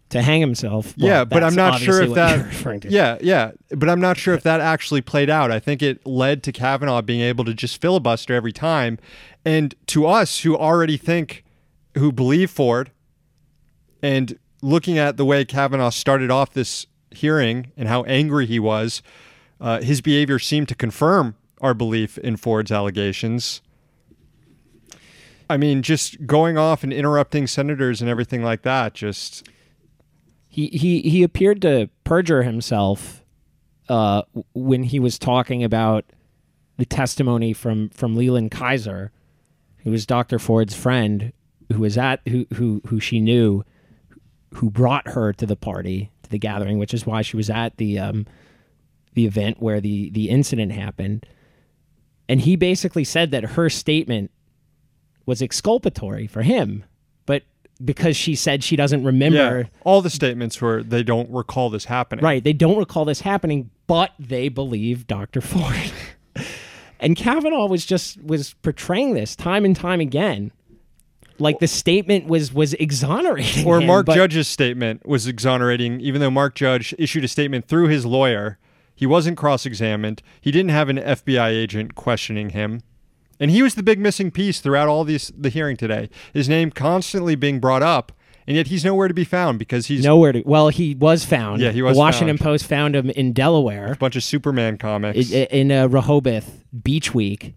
to 0.09 0.21
hang 0.21 0.41
himself. 0.41 0.93
yeah, 0.97 1.23
but 1.23 1.41
I'm 1.43 1.55
not 1.55 1.79
sure 1.79 2.01
if 2.01 2.13
that. 2.15 2.35
you're 2.37 2.45
referring 2.47 2.79
to. 2.81 2.89
Yeah, 2.89 3.17
yeah, 3.21 3.51
but 3.69 3.89
I'm 3.89 4.01
not 4.01 4.17
sure 4.17 4.33
if 4.33 4.43
that 4.43 4.59
actually 4.59 4.99
played 5.01 5.29
out. 5.29 5.51
I 5.51 5.59
think 5.59 5.81
it 5.81 6.05
led 6.05 6.43
to 6.43 6.51
Kavanaugh 6.51 7.01
being 7.01 7.21
able 7.21 7.45
to 7.45 7.53
just 7.53 7.79
filibuster 7.81 8.33
every 8.33 8.51
time, 8.51 8.97
and 9.45 9.73
to 9.87 10.05
us 10.05 10.39
who 10.41 10.57
already 10.57 10.97
think, 10.97 11.45
who 11.97 12.11
believe 12.11 12.51
Ford, 12.51 12.91
and 14.01 14.37
looking 14.61 14.97
at 14.97 15.15
the 15.17 15.23
way 15.25 15.45
Kavanaugh 15.45 15.89
started 15.89 16.29
off 16.29 16.51
this 16.53 16.87
hearing 17.11 17.71
and 17.77 17.87
how 17.87 18.03
angry 18.03 18.45
he 18.45 18.59
was, 18.59 19.01
uh, 19.59 19.81
his 19.81 20.01
behavior 20.01 20.39
seemed 20.39 20.67
to 20.69 20.75
confirm 20.75 21.35
our 21.61 21.73
belief 21.73 22.17
in 22.17 22.37
Ford's 22.37 22.71
allegations. 22.71 23.61
I 25.49 25.57
mean, 25.57 25.81
just 25.81 26.25
going 26.25 26.57
off 26.57 26.83
and 26.83 26.93
interrupting 26.93 27.45
senators 27.45 28.01
and 28.01 28.09
everything 28.09 28.41
like 28.43 28.61
that, 28.61 28.93
just 28.93 29.47
He 30.47 30.67
he 30.67 31.01
he 31.01 31.23
appeared 31.23 31.61
to 31.63 31.89
perjure 32.03 32.43
himself 32.43 33.23
uh, 33.89 34.21
when 34.53 34.83
he 34.83 34.99
was 34.99 35.19
talking 35.19 35.63
about 35.63 36.05
the 36.77 36.85
testimony 36.85 37.53
from 37.53 37.89
from 37.89 38.15
Leland 38.15 38.51
Keyser, 38.51 39.09
who 39.83 39.91
was 39.91 40.05
Dr. 40.05 40.39
Ford's 40.39 40.73
friend, 40.73 41.33
who 41.71 41.79
was 41.79 41.97
at 41.97 42.21
who 42.29 42.45
who 42.53 42.81
who 42.87 42.99
she 42.99 43.19
knew, 43.19 43.63
who 44.55 44.69
brought 44.69 45.09
her 45.09 45.33
to 45.33 45.45
the 45.45 45.57
party 45.57 46.11
the 46.31 46.39
gathering, 46.39 46.79
which 46.79 46.93
is 46.93 47.05
why 47.05 47.21
she 47.21 47.37
was 47.37 47.49
at 47.49 47.77
the 47.77 47.99
um, 47.99 48.25
the 49.13 49.25
event 49.25 49.61
where 49.61 49.79
the 49.79 50.09
the 50.11 50.29
incident 50.29 50.71
happened. 50.71 51.25
And 52.27 52.41
he 52.41 52.55
basically 52.55 53.03
said 53.03 53.31
that 53.31 53.43
her 53.43 53.69
statement 53.69 54.31
was 55.25 55.41
exculpatory 55.41 56.27
for 56.27 56.41
him, 56.43 56.85
but 57.25 57.43
because 57.83 58.15
she 58.15 58.35
said 58.35 58.63
she 58.63 58.75
doesn't 58.75 59.03
remember 59.03 59.59
Yeah. 59.59 59.79
All 59.83 60.01
the 60.01 60.09
statements 60.09 60.61
were 60.61 60.81
they 60.83 61.03
don't 61.03 61.29
recall 61.29 61.69
this 61.69 61.85
happening. 61.85 62.23
Right. 62.23 62.43
They 62.43 62.53
don't 62.53 62.77
recall 62.77 63.05
this 63.05 63.21
happening, 63.21 63.69
but 63.87 64.11
they 64.19 64.49
believe 64.49 65.07
Dr. 65.07 65.41
Ford. 65.51 65.75
and 66.99 67.15
Kavanaugh 67.15 67.67
was 67.67 67.85
just 67.85 68.21
was 68.23 68.53
portraying 68.61 69.13
this 69.13 69.35
time 69.35 69.65
and 69.65 69.75
time 69.75 69.99
again. 69.99 70.51
Like 71.41 71.59
the 71.59 71.67
statement 71.67 72.27
was 72.27 72.53
was 72.53 72.73
exonerating. 72.75 73.65
Or 73.67 73.79
him, 73.81 73.87
Mark 73.87 74.05
but- 74.05 74.15
Judge's 74.15 74.47
statement 74.47 75.05
was 75.05 75.27
exonerating, 75.27 75.99
even 76.01 76.21
though 76.21 76.31
Mark 76.31 76.55
Judge 76.55 76.93
issued 76.97 77.23
a 77.23 77.27
statement 77.27 77.67
through 77.67 77.87
his 77.87 78.05
lawyer. 78.05 78.57
He 78.95 79.05
wasn't 79.07 79.37
cross 79.37 79.65
examined. 79.65 80.21
He 80.39 80.51
didn't 80.51 80.69
have 80.69 80.87
an 80.89 80.97
FBI 80.97 81.49
agent 81.49 81.95
questioning 81.95 82.51
him. 82.51 82.81
And 83.39 83.49
he 83.49 83.63
was 83.63 83.73
the 83.73 83.81
big 83.81 83.97
missing 83.99 84.29
piece 84.29 84.59
throughout 84.59 84.87
all 84.87 85.03
these 85.03 85.31
the 85.35 85.49
hearing 85.49 85.75
today. 85.75 86.09
His 86.33 86.47
name 86.47 86.69
constantly 86.69 87.33
being 87.33 87.59
brought 87.59 87.81
up, 87.81 88.11
and 88.45 88.55
yet 88.55 88.67
he's 88.67 88.85
nowhere 88.85 89.07
to 89.07 89.13
be 89.15 89.23
found 89.23 89.57
because 89.57 89.87
he's 89.87 90.03
nowhere 90.03 90.31
to. 90.33 90.43
Well, 90.45 90.69
he 90.69 90.93
was 90.93 91.25
found. 91.25 91.59
Yeah, 91.61 91.71
he 91.71 91.81
was 91.81 91.95
The 91.95 91.99
Washington 91.99 92.37
found. 92.37 92.45
Post 92.45 92.65
found 92.67 92.95
him 92.95 93.09
in 93.09 93.33
Delaware, 93.33 93.93
a 93.93 93.95
bunch 93.95 94.15
of 94.15 94.23
Superman 94.23 94.77
comics. 94.77 95.33
i- 95.33 95.37
i- 95.37 95.47
in 95.49 95.71
uh, 95.71 95.87
Rehoboth 95.87 96.63
Beach 96.83 97.15
Week. 97.15 97.55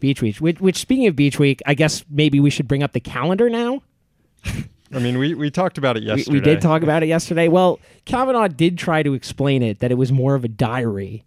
Beach 0.00 0.22
Week. 0.22 0.36
Which, 0.36 0.60
which, 0.60 0.78
speaking 0.78 1.06
of 1.06 1.16
Beach 1.16 1.38
Week, 1.38 1.60
I 1.66 1.74
guess 1.74 2.04
maybe 2.10 2.40
we 2.40 2.50
should 2.50 2.66
bring 2.66 2.82
up 2.82 2.92
the 2.92 3.00
calendar 3.00 3.48
now. 3.48 3.82
I 4.92 4.98
mean, 4.98 5.18
we, 5.18 5.34
we 5.34 5.50
talked 5.50 5.78
about 5.78 5.96
it 5.96 6.02
yesterday. 6.02 6.32
we 6.32 6.40
did 6.40 6.60
talk 6.60 6.82
about 6.82 7.02
it 7.02 7.06
yesterday. 7.06 7.46
Well, 7.46 7.78
Kavanaugh 8.06 8.48
did 8.48 8.76
try 8.76 9.02
to 9.02 9.14
explain 9.14 9.62
it 9.62 9.78
that 9.78 9.92
it 9.92 9.94
was 9.94 10.10
more 10.10 10.34
of 10.34 10.44
a 10.44 10.48
diary. 10.48 11.24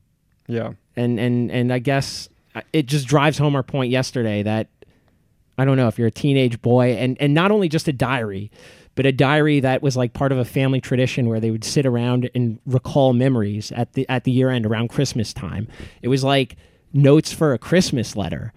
Yeah. 0.47 0.73
and 0.97 1.19
and 1.19 1.49
and 1.49 1.71
I 1.71 1.79
guess 1.79 2.27
uh, 2.53 2.61
it 2.73 2.85
just 2.85 3.07
drives 3.07 3.37
home 3.37 3.55
our 3.55 3.63
point 3.63 3.91
yesterday 3.91 4.43
that 4.43 4.67
I 5.57 5.63
don't 5.63 5.77
know 5.77 5.87
if 5.87 5.97
you're 5.97 6.09
a 6.09 6.11
teenage 6.11 6.61
boy 6.61 6.93
and 6.95 7.15
and 7.21 7.33
not 7.33 7.51
only 7.51 7.69
just 7.69 7.87
a 7.87 7.93
diary, 7.93 8.51
but 8.95 9.05
a 9.05 9.11
diary 9.13 9.61
that 9.61 9.81
was 9.81 9.95
like 9.95 10.11
part 10.13 10.31
of 10.31 10.37
a 10.37 10.45
family 10.45 10.81
tradition 10.81 11.27
where 11.27 11.39
they 11.39 11.49
would 11.51 11.63
sit 11.63 11.85
around 11.85 12.29
and 12.35 12.59
recall 12.65 13.13
memories 13.13 13.71
at 13.71 13.93
the 13.93 14.07
at 14.09 14.25
the 14.25 14.31
year 14.31 14.49
end 14.49 14.65
around 14.65 14.89
Christmas 14.89 15.33
time. 15.33 15.67
It 16.01 16.09
was 16.09 16.23
like 16.23 16.57
notes 16.93 17.33
for 17.33 17.53
a 17.53 17.57
Christmas 17.57 18.15
letter. 18.15 18.53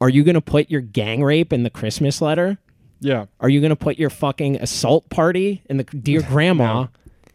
Are 0.00 0.08
you 0.08 0.22
going 0.22 0.34
to 0.34 0.40
put 0.40 0.70
your 0.70 0.80
gang 0.80 1.24
rape 1.24 1.52
in 1.52 1.64
the 1.64 1.70
Christmas 1.70 2.20
letter? 2.20 2.58
Yeah. 3.00 3.26
Are 3.40 3.48
you 3.48 3.60
going 3.60 3.70
to 3.70 3.76
put 3.76 3.98
your 3.98 4.10
fucking 4.10 4.56
assault 4.56 5.08
party 5.10 5.62
in 5.68 5.78
the 5.78 5.84
dear 5.84 6.22
grandma? 6.28 6.82
No. 6.82 6.88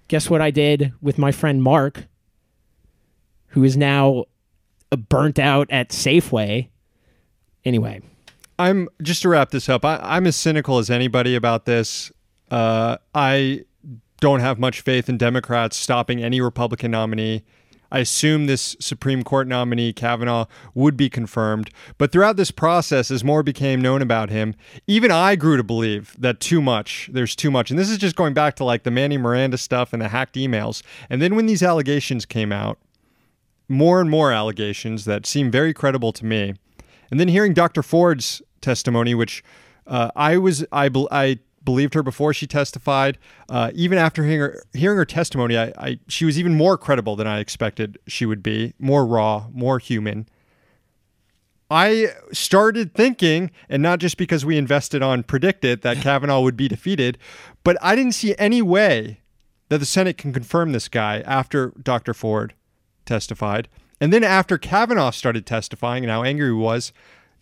Guess 0.07 0.29
what 0.29 0.41
I 0.41 0.51
did 0.51 0.93
with 1.01 1.17
my 1.17 1.31
friend 1.31 1.63
Mark, 1.63 2.05
who 3.48 3.63
is 3.63 3.75
now 3.75 4.25
uh, 4.91 4.95
burnt 4.95 5.39
out 5.39 5.67
at 5.72 5.89
Safeway. 5.89 6.69
Anyway, 7.65 8.01
I'm 8.60 8.89
just 9.01 9.22
to 9.24 9.29
wrap 9.29 9.51
this 9.51 9.69
up. 9.69 9.83
I, 9.86 10.00
I'm 10.03 10.27
as 10.27 10.36
cynical 10.36 10.77
as 10.77 10.89
anybody 10.89 11.36
about 11.36 11.65
this. 11.65 12.12
Uh, 12.51 12.98
I 13.15 13.63
don't 14.19 14.41
have 14.41 14.60
much 14.60 14.81
faith 14.81 15.10
in 15.10 15.17
Democrats 15.17 15.75
stopping 15.75 16.24
any 16.24 16.41
Republican 16.41 16.91
nominee. 16.91 17.43
I 17.93 18.00
assume 18.00 18.47
this 18.47 18.75
Supreme 18.79 19.23
Court 19.23 19.47
nominee, 19.47 19.93
Kavanaugh, 19.93 20.47
would 20.73 20.97
be 20.97 21.12
confirmed. 21.12 21.69
But 22.00 22.12
throughout 22.12 22.38
this 22.38 22.50
process, 22.50 23.12
as 23.12 23.23
more 23.23 23.43
became 23.43 23.79
known 23.79 24.01
about 24.01 24.31
him, 24.31 24.55
even 24.88 25.12
I 25.12 25.35
grew 25.35 25.57
to 25.57 25.63
believe 25.63 26.15
that 26.17 26.39
too 26.39 26.59
much, 26.59 27.07
there's 27.13 27.35
too 27.35 27.51
much. 27.51 27.69
And 27.69 27.79
this 27.79 27.91
is 27.91 28.00
just 28.00 28.15
going 28.15 28.33
back 28.33 28.55
to 28.55 28.63
like 28.63 28.81
the 28.81 28.89
Manny 28.89 29.19
Miranda 29.19 29.59
stuff 29.59 29.93
and 29.93 30.01
the 30.01 30.07
hacked 30.07 30.35
emails. 30.35 30.81
And 31.07 31.21
then 31.21 31.35
when 31.35 31.45
these 31.45 31.62
allegations 31.62 32.25
came 32.25 32.51
out, 32.51 32.79
more 33.69 34.01
and 34.01 34.09
more 34.09 34.31
allegations 34.31 35.05
that 35.05 35.27
seem 35.27 35.51
very 35.51 35.73
credible 35.73 36.12
to 36.13 36.25
me. 36.25 36.55
And 37.12 37.19
then 37.19 37.27
hearing 37.27 37.53
Dr. 37.53 37.83
Ford's 37.83 38.41
testimony, 38.59 39.13
which 39.13 39.43
uh, 39.85 40.09
I 40.15 40.38
was 40.38 40.65
I, 40.71 40.89
I 41.12 41.38
believed 41.63 41.93
her 41.93 42.03
before 42.03 42.34
she 42.34 42.48
testified. 42.48 43.17
Uh, 43.50 43.72
even 43.74 43.98
after 43.98 44.24
hearing 44.24 44.39
her 44.39 44.63
hearing 44.74 44.98
her 44.98 45.05
testimony, 45.05 45.58
I, 45.58 45.74
I 45.77 46.00
she 46.08 46.25
was 46.25 46.38
even 46.38 46.55
more 46.55 46.77
credible 46.77 47.15
than 47.15 47.27
I 47.27 47.39
expected 47.39 47.98
she 48.08 48.25
would 48.25 48.43
be. 48.43 48.74
More 48.79 49.05
raw, 49.05 49.48
more 49.51 49.79
human. 49.79 50.27
I 51.70 52.10
started 52.32 52.93
thinking, 52.93 53.50
and 53.67 53.82
not 53.82 54.00
just 54.00 54.17
because 54.17 54.46
we 54.46 54.58
invested 54.58 55.01
on 55.01 55.24
predicted 55.24 55.82
that 55.82 55.98
Kavanaugh 56.01 56.41
would 56.41 56.58
be 56.58 56.67
defeated, 56.67 57.17
but 57.63 57.77
I 57.82 57.96
didn't 57.96 58.12
see 58.12 58.36
any 58.38 58.62
way 58.62 59.22
that 59.70 59.79
the 59.79 59.86
Senate 59.86 60.17
can 60.17 60.34
confirm 60.34 60.72
this 60.72 60.88
guy 60.88 61.22
after 61.22 61.74
Dr. 61.82 62.13
Ford 62.13 62.53
testified. 63.05 63.67
And 64.00 64.12
then 64.12 64.24
after 64.24 64.58
Kavanaugh 64.58 65.12
started 65.12 65.46
testifying 65.46 66.03
and 66.03 66.12
how 66.12 66.24
angry 66.24 66.48
he 66.48 66.53
was, 66.53 66.93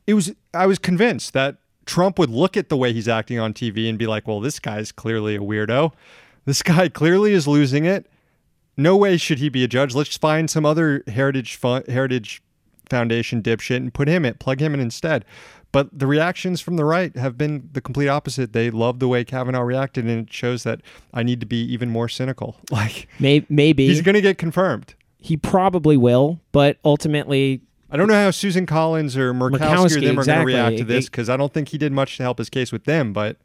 it 0.08 0.14
was 0.14 0.34
I 0.54 0.66
was 0.66 0.80
convinced 0.80 1.34
that 1.34 1.58
Trump 1.86 2.20
would 2.20 2.30
look 2.30 2.56
at 2.56 2.70
the 2.70 2.78
way 2.78 2.94
he's 2.94 3.08
acting 3.08 3.40
on 3.40 3.54
TV 3.54 3.90
and 3.90 3.98
be 3.98 4.08
like, 4.08 4.28
"Well, 4.28 4.40
this 4.40 4.60
guy's 4.60 4.92
clearly 4.92 5.36
a 5.36 5.40
weirdo. 5.40 5.92
This 6.46 6.62
guy 6.64 6.90
clearly 7.02 7.34
is 7.34 7.48
losing 7.48 7.86
it. 7.86 8.08
No 8.78 8.96
way 8.96 9.18
should 9.18 9.40
he 9.40 9.50
be 9.50 9.64
a 9.64 9.68
judge. 9.68 9.94
Let's 9.94 10.18
find 10.18 10.50
some 10.50 10.66
other 10.66 11.04
heritage 11.08 11.56
fun, 11.56 11.84
heritage 11.88 12.42
foundation 12.90 13.42
dipshit 13.42 13.78
and 13.78 13.94
put 13.94 14.08
him 14.08 14.26
in, 14.26 14.36
plug 14.36 14.60
him 14.62 14.74
in 14.74 14.80
instead." 14.80 15.26
But 15.74 15.98
the 15.98 16.06
reactions 16.06 16.60
from 16.60 16.76
the 16.76 16.84
right 16.84 17.16
have 17.16 17.38
been 17.38 17.70
the 17.72 17.80
complete 17.80 18.10
opposite. 18.10 18.52
They 18.52 18.70
love 18.70 19.00
the 19.00 19.08
way 19.08 19.24
Kavanaugh 19.24 19.62
reacted, 19.62 20.04
and 20.06 20.28
it 20.28 20.34
shows 20.34 20.64
that 20.64 20.82
I 21.14 21.24
need 21.24 21.40
to 21.40 21.46
be 21.46 21.62
even 21.72 21.90
more 21.90 22.10
cynical. 22.10 22.58
Like 22.72 23.08
may, 23.20 23.46
maybe 23.50 23.88
he's 23.88 24.02
going 24.02 24.16
to 24.16 24.22
get 24.22 24.38
confirmed. 24.38 24.96
he 25.18 25.38
probably 25.38 25.96
will, 25.96 26.42
but 26.52 26.78
ultimately, 26.84 27.62
I 27.92 27.98
don't 27.98 28.08
know 28.08 28.14
how 28.14 28.32
Susan 28.32 28.66
Collins 28.66 29.18
or 29.18 29.34
Murkowski, 29.34 29.52
or 29.52 29.58
Murkowski, 29.60 30.06
them 30.06 30.20
are 30.20 30.26
going 30.26 30.40
to 30.40 30.46
react 30.46 30.78
to 30.78 30.84
this 30.86 31.06
because 31.06 31.30
I 31.30 31.36
don't 31.36 31.54
think 31.54 31.70
he 31.70 31.78
did 31.78 31.92
much 31.92 32.18
to 32.18 32.24
help 32.24 32.38
his 32.38 32.50
case 32.50 32.72
with 32.72 32.86
them. 32.86 33.12
But 33.12 33.38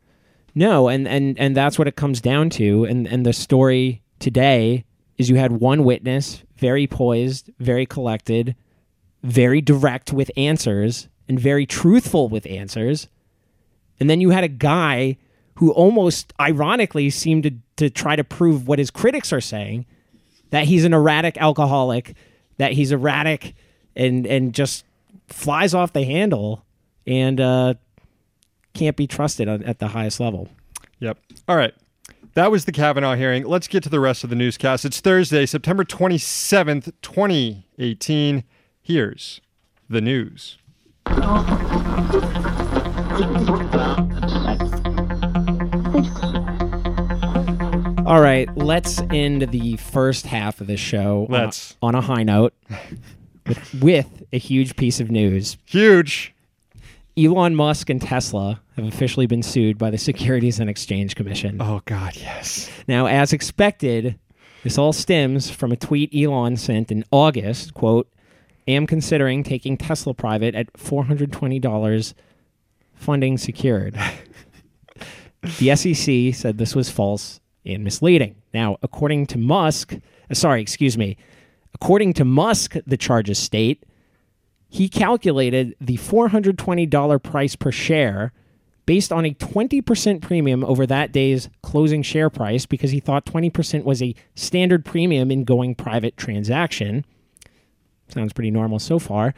no, 0.55 0.89
and 0.89 1.09
and 1.09 1.39
and 1.39 1.57
that's 1.57 1.79
what 1.79 1.89
it 1.89 1.97
comes 1.97 2.21
down 2.21 2.51
to. 2.51 2.85
And 2.85 3.09
and 3.09 3.27
the 3.27 3.33
story 3.33 4.03
today 4.21 4.85
is 5.19 5.29
you 5.29 5.37
had 5.37 5.53
one 5.53 5.83
witness, 5.83 6.45
very 6.57 6.87
poised, 6.87 7.51
very 7.59 7.87
collected, 7.87 8.55
very 9.23 9.61
direct 9.61 10.13
with 10.13 10.31
answers, 10.37 11.09
and 11.29 11.41
very 11.41 11.67
truthful 11.67 12.29
with 12.29 12.47
answers. 12.47 13.09
And 13.99 14.09
then 14.09 14.21
you 14.21 14.31
had 14.31 14.45
a 14.45 14.49
guy 14.49 15.17
who 15.57 15.73
almost 15.73 16.35
ironically 16.39 17.11
seemed 17.11 17.43
to, 17.45 17.53
to 17.77 17.91
try 17.91 18.15
to 18.15 18.23
prove 18.23 18.69
what 18.69 18.79
his 18.79 18.91
critics 18.91 19.33
are 19.33 19.41
saying 19.41 19.87
that 20.51 20.65
he's 20.65 20.85
an 20.85 20.95
erratic 20.95 21.37
alcoholic, 21.39 22.15
that 22.59 22.73
he's 22.73 22.93
erratic 22.93 23.55
and 23.97 24.27
and 24.27 24.53
just 24.55 24.85
flies 25.29 25.75
off 25.75 25.93
the 25.93 26.05
handle 26.05 26.65
and 27.07 27.41
uh, 27.41 27.75
can't 28.75 28.97
be 28.97 29.07
trusted 29.07 29.49
on, 29.49 29.63
at 29.65 29.79
the 29.79 29.89
highest 29.89 30.21
level. 30.21 30.49
Yep. 31.01 31.19
All 31.49 31.57
right. 31.57 31.75
That 32.35 32.51
was 32.51 32.67
the 32.67 32.73
Kavanaugh 32.73 33.15
hearing. 33.15 33.45
Let's 33.45 33.67
get 33.67 33.83
to 33.85 33.89
the 33.89 33.99
rest 34.01 34.23
of 34.23 34.29
the 34.31 34.37
newscast. 34.37 34.85
It's 34.85 35.01
Thursday, 35.01 35.47
September 35.47 35.85
27th, 35.85 36.93
2018. 37.01 38.45
Here's 38.83 39.41
the 39.89 40.01
news. 40.03 40.59
All 48.07 48.21
right, 48.21 48.49
let's 48.57 49.01
end 49.11 49.43
the 49.51 49.77
first 49.79 50.27
half 50.27 50.61
of 50.61 50.69
the 50.69 50.77
show 50.77 51.27
on 51.29 51.35
a- 51.35 51.43
Let's. 51.45 51.77
on 51.83 51.95
a, 51.97 52.01
high 52.01 52.23
note 52.23 52.55
with, 53.47 53.83
with 53.83 54.25
a 54.33 54.39
huge 54.39 54.77
piece 54.77 55.01
of 55.01 55.11
news. 55.11 55.57
Huge. 55.65 56.35
Elon 57.19 57.55
Musk 57.55 57.89
and 57.89 58.01
Tesla 58.01 58.61
have 58.77 58.85
officially 58.85 59.27
been 59.27 59.43
sued 59.43 59.79
by 59.79 59.91
the 59.91 59.97
Securities 59.97 60.61
and 60.61 60.69
Exchange 60.69 61.15
Commission. 61.15 61.57
Oh, 61.61 61.81
God, 61.87 62.15
yes. 62.17 62.71
Now, 62.87 63.07
as 63.07 63.33
expected, 63.33 64.19
this 64.63 64.77
all 64.77 64.93
stems 64.93 65.51
from 65.51 65.73
a 65.73 65.77
tweet 65.77 66.15
Elon 66.15 66.57
sent 66.57 66.93
in 66.93 67.05
August, 67.11 67.73
quote, 67.73 68.09
am 68.69 68.87
considering 68.87 69.43
taking 69.43 69.77
Tesla 69.77 70.13
private 70.13 70.55
at 70.55 70.73
$420 70.75 72.15
funding 72.95 73.39
secured. 73.39 73.99
the 75.59 75.75
SEC 75.75 76.35
said 76.35 76.59
this 76.59 76.75
was 76.75 76.91
false 76.91 77.41
and 77.65 77.85
misleading. 77.85 78.37
Now, 78.53 78.77
according 78.83 79.27
to 79.29 79.39
Musk, 79.39 79.95
uh, 80.31 80.35
sorry, 80.35 80.61
excuse 80.61 80.99
me, 80.99 81.17
according 81.81 82.13
to 82.15 82.25
Musk, 82.25 82.75
the 82.87 82.97
charges 82.97 83.39
state 83.39 83.85
he 84.69 84.89
calculated 84.89 85.75
the 85.81 85.97
$420 85.97 87.23
price 87.23 87.57
per 87.57 87.71
share 87.71 88.33
based 88.85 89.13
on 89.13 89.25
a 89.25 89.33
20% 89.35 90.21
premium 90.21 90.65
over 90.65 90.87
that 90.87 91.13
day's 91.13 91.49
closing 91.63 92.03
share 92.03 92.29
price 92.29 92.67
because 92.67 92.91
he 92.91 93.01
thought 93.01 93.25
20% 93.25 93.85
was 93.85 94.03
a 94.03 94.15
standard 94.35 94.85
premium 94.85 95.31
in 95.31 95.45
going 95.45 95.75
private 95.75 96.17
transaction. 96.17 97.05
Sounds 98.09 98.33
pretty 98.33 98.51
normal 98.51 98.79
so 98.79 98.99
far. 98.99 99.35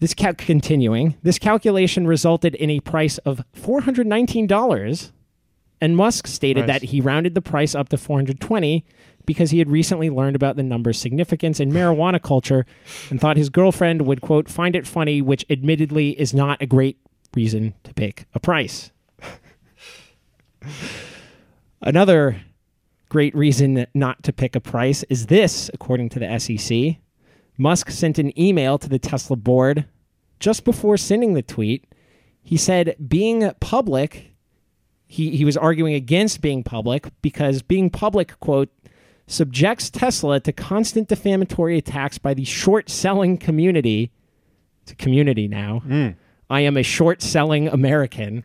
This 0.00 0.12
cal- 0.14 0.34
continuing, 0.34 1.16
this 1.22 1.38
calculation 1.38 2.06
resulted 2.06 2.54
in 2.54 2.68
a 2.70 2.80
price 2.80 3.18
of 3.18 3.42
$419 3.56 5.12
and 5.80 5.96
Musk 5.96 6.26
stated 6.26 6.66
Nice. 6.66 6.80
that 6.80 6.88
he 6.88 7.00
rounded 7.00 7.34
the 7.34 7.42
price 7.42 7.74
up 7.74 7.88
to 7.90 7.96
420 7.96 8.84
because 9.26 9.50
he 9.50 9.58
had 9.58 9.70
recently 9.70 10.10
learned 10.10 10.36
about 10.36 10.56
the 10.56 10.62
number's 10.62 10.98
significance 10.98 11.60
in 11.60 11.72
marijuana 11.72 12.20
culture 12.20 12.66
and 13.10 13.20
thought 13.20 13.36
his 13.36 13.48
girlfriend 13.48 14.02
would 14.02 14.20
quote 14.20 14.48
find 14.48 14.74
it 14.74 14.86
funny, 14.86 15.22
which 15.22 15.44
admittedly 15.50 16.18
is 16.20 16.34
not 16.34 16.60
a 16.62 16.66
great 16.66 16.98
reason 17.34 17.74
to 17.84 17.94
pick 17.94 18.26
a 18.34 18.40
price. 18.40 18.90
Another 21.80 22.40
great 23.08 23.34
reason 23.34 23.86
not 23.94 24.22
to 24.22 24.32
pick 24.32 24.54
a 24.54 24.60
price 24.60 25.02
is 25.04 25.26
this, 25.26 25.70
according 25.72 26.08
to 26.10 26.18
the 26.18 26.38
SEC. 26.38 26.96
Musk 27.58 27.90
sent 27.90 28.18
an 28.18 28.38
email 28.40 28.78
to 28.78 28.88
the 28.88 28.98
Tesla 28.98 29.36
board 29.36 29.84
just 30.38 30.64
before 30.64 30.96
sending 30.96 31.34
the 31.34 31.42
tweet. 31.42 31.84
He 32.42 32.56
said 32.56 32.96
being 33.06 33.50
public, 33.60 34.34
he, 35.06 35.36
he 35.36 35.44
was 35.44 35.56
arguing 35.56 35.94
against 35.94 36.40
being 36.40 36.62
public 36.62 37.08
because 37.20 37.62
being 37.62 37.90
public, 37.90 38.38
quote, 38.40 38.70
subjects 39.30 39.90
Tesla 39.90 40.40
to 40.40 40.52
constant 40.52 41.08
defamatory 41.08 41.78
attacks 41.78 42.18
by 42.18 42.34
the 42.34 42.44
short 42.44 42.90
selling 42.90 43.38
community. 43.38 44.10
It's 44.82 44.92
a 44.92 44.96
community 44.96 45.46
now. 45.46 45.82
Mm. 45.86 46.16
I 46.48 46.60
am 46.60 46.76
a 46.76 46.82
short 46.82 47.22
selling 47.22 47.68
American. 47.68 48.44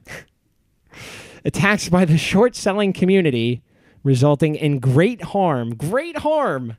attacks 1.46 1.90
by 1.90 2.06
the 2.06 2.18
short 2.18 2.56
selling 2.56 2.94
community, 2.94 3.64
resulting 4.04 4.56
in 4.56 4.80
great 4.80 5.22
harm, 5.22 5.76
great 5.76 6.18
harm 6.18 6.78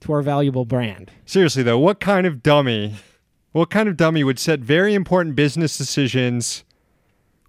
to 0.00 0.12
our 0.12 0.22
valuable 0.22 0.64
brand. 0.64 1.10
Seriously 1.26 1.62
though, 1.62 1.78
what 1.78 2.00
kind 2.00 2.26
of 2.26 2.42
dummy? 2.42 2.96
What 3.52 3.70
kind 3.70 3.88
of 3.88 3.96
dummy 3.96 4.24
would 4.24 4.38
set 4.38 4.60
very 4.60 4.94
important 4.94 5.36
business 5.36 5.78
decisions 5.78 6.64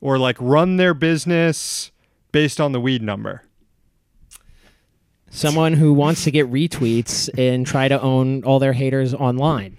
or 0.01 0.17
like 0.17 0.37
run 0.39 0.77
their 0.77 0.93
business 0.93 1.91
based 2.31 2.61
on 2.61 2.73
the 2.73 2.79
weed 2.79 3.01
number? 3.01 3.41
Someone 5.29 5.73
who 5.73 5.93
wants 5.93 6.23
to 6.23 6.31
get 6.31 6.49
retweets 6.51 7.29
and 7.37 7.65
try 7.67 7.87
to 7.87 7.99
own 8.01 8.43
all 8.43 8.59
their 8.59 8.73
haters 8.73 9.13
online. 9.13 9.77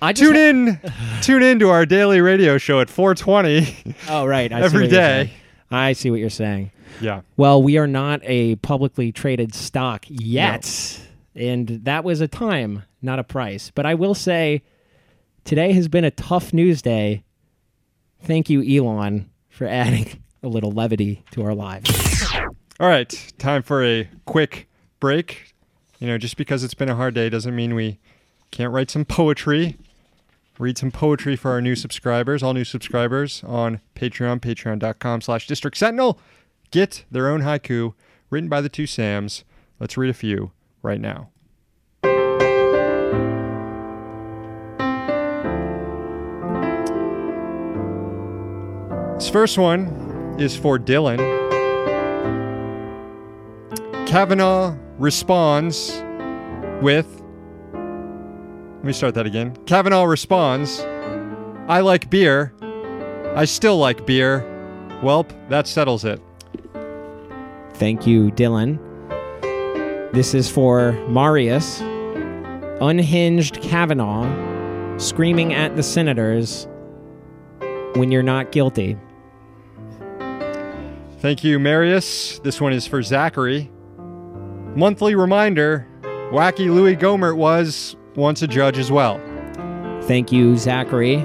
I 0.00 0.12
just 0.12 0.32
Tune 0.32 0.36
in 0.36 0.80
tune 1.22 1.42
in 1.42 1.58
to 1.60 1.70
our 1.70 1.86
daily 1.86 2.20
radio 2.20 2.58
show 2.58 2.80
at 2.80 2.90
420. 2.90 3.94
Oh, 4.08 4.26
right. 4.26 4.52
I 4.52 4.60
see 4.60 4.64
every 4.64 4.88
day. 4.88 5.32
I 5.70 5.92
see 5.94 6.10
what 6.10 6.20
you're 6.20 6.28
saying. 6.30 6.70
yeah. 7.00 7.22
Well, 7.36 7.62
we 7.62 7.78
are 7.78 7.86
not 7.86 8.20
a 8.24 8.56
publicly 8.56 9.10
traded 9.12 9.54
stock 9.54 10.04
yet. 10.08 11.00
And 11.34 11.68
that 11.84 12.04
was 12.04 12.20
a 12.20 12.28
time, 12.28 12.82
not 13.00 13.18
a 13.18 13.24
price. 13.24 13.72
But 13.74 13.86
I 13.86 13.94
will 13.94 14.14
say 14.14 14.62
today 15.44 15.72
has 15.72 15.88
been 15.88 16.04
a 16.04 16.10
tough 16.10 16.52
news 16.52 16.82
day. 16.82 17.24
Thank 18.22 18.50
you, 18.50 18.62
Elon, 18.62 19.30
for 19.48 19.66
adding 19.68 20.22
a 20.42 20.48
little 20.48 20.70
levity 20.72 21.24
to 21.32 21.42
our 21.44 21.54
lives. 21.54 21.90
All 22.80 22.88
right, 22.88 23.32
time 23.38 23.62
for 23.62 23.84
a 23.84 24.08
quick 24.26 24.68
break. 25.02 25.52
You 25.98 26.06
know, 26.06 26.16
just 26.16 26.36
because 26.36 26.62
it's 26.62 26.74
been 26.74 26.88
a 26.88 26.94
hard 26.94 27.12
day 27.12 27.28
doesn't 27.28 27.56
mean 27.56 27.74
we 27.74 27.98
can't 28.52 28.72
write 28.72 28.88
some 28.88 29.04
poetry. 29.04 29.76
Read 30.60 30.78
some 30.78 30.92
poetry 30.92 31.34
for 31.34 31.50
our 31.50 31.60
new 31.60 31.74
subscribers, 31.74 32.40
all 32.40 32.54
new 32.54 32.62
subscribers 32.62 33.42
on 33.44 33.80
Patreon, 33.96 34.38
patreon.com 34.38 35.20
slash 35.20 35.48
District 35.48 35.76
Sentinel. 35.76 36.20
Get 36.70 37.04
their 37.10 37.28
own 37.28 37.42
haiku 37.42 37.94
written 38.30 38.48
by 38.48 38.60
the 38.60 38.68
two 38.68 38.86
Sams. 38.86 39.42
Let's 39.80 39.96
read 39.96 40.10
a 40.10 40.14
few 40.14 40.52
right 40.82 41.00
now. 41.00 41.30
This 49.18 49.28
first 49.28 49.58
one 49.58 50.36
is 50.38 50.56
for 50.56 50.78
Dylan. 50.78 51.42
Kavanaugh 54.12 54.76
responds 54.98 55.90
with. 56.82 57.22
Let 57.72 58.84
me 58.84 58.92
start 58.92 59.14
that 59.14 59.26
again. 59.26 59.56
Kavanaugh 59.66 60.04
responds, 60.04 60.80
I 61.68 61.80
like 61.80 62.10
beer. 62.10 62.52
I 63.34 63.44
still 63.44 63.78
like 63.78 64.06
beer. 64.06 64.40
Welp, 65.02 65.30
that 65.48 65.66
settles 65.66 66.04
it. 66.04 66.20
Thank 67.74 68.06
you, 68.06 68.30
Dylan. 68.32 68.78
This 70.12 70.34
is 70.34 70.50
for 70.50 70.92
Marius. 71.08 71.80
Unhinged 72.80 73.62
Kavanaugh 73.62 74.28
screaming 74.98 75.54
at 75.54 75.74
the 75.76 75.82
senators 75.82 76.68
when 77.94 78.12
you're 78.12 78.22
not 78.22 78.52
guilty. 78.52 78.96
Thank 81.18 81.42
you, 81.42 81.58
Marius. 81.58 82.38
This 82.40 82.60
one 82.60 82.72
is 82.72 82.86
for 82.86 83.02
Zachary. 83.02 83.71
Monthly 84.74 85.14
reminder 85.14 85.86
Wacky 86.32 86.72
Louie 86.72 86.96
Gohmert 86.96 87.36
was 87.36 87.94
once 88.16 88.40
a 88.40 88.46
judge 88.46 88.78
as 88.78 88.90
well. 88.90 89.20
Thank 90.04 90.32
you, 90.32 90.56
Zachary. 90.56 91.16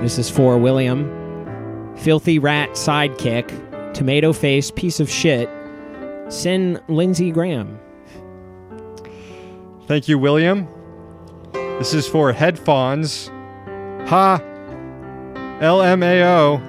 This 0.00 0.18
is 0.18 0.30
for 0.30 0.56
William. 0.58 1.94
Filthy 1.96 2.38
rat 2.38 2.70
sidekick, 2.70 3.92
tomato 3.92 4.32
face 4.32 4.70
piece 4.70 4.98
of 4.98 5.10
shit. 5.10 5.48
Send 6.28 6.80
Lindsey 6.88 7.30
Graham. 7.30 7.78
Thank 9.86 10.08
you, 10.08 10.18
William. 10.18 10.66
This 11.52 11.92
is 11.92 12.08
for 12.08 12.32
headphones. 12.32 13.28
Ha! 14.08 14.40
LMAO. 15.60 16.62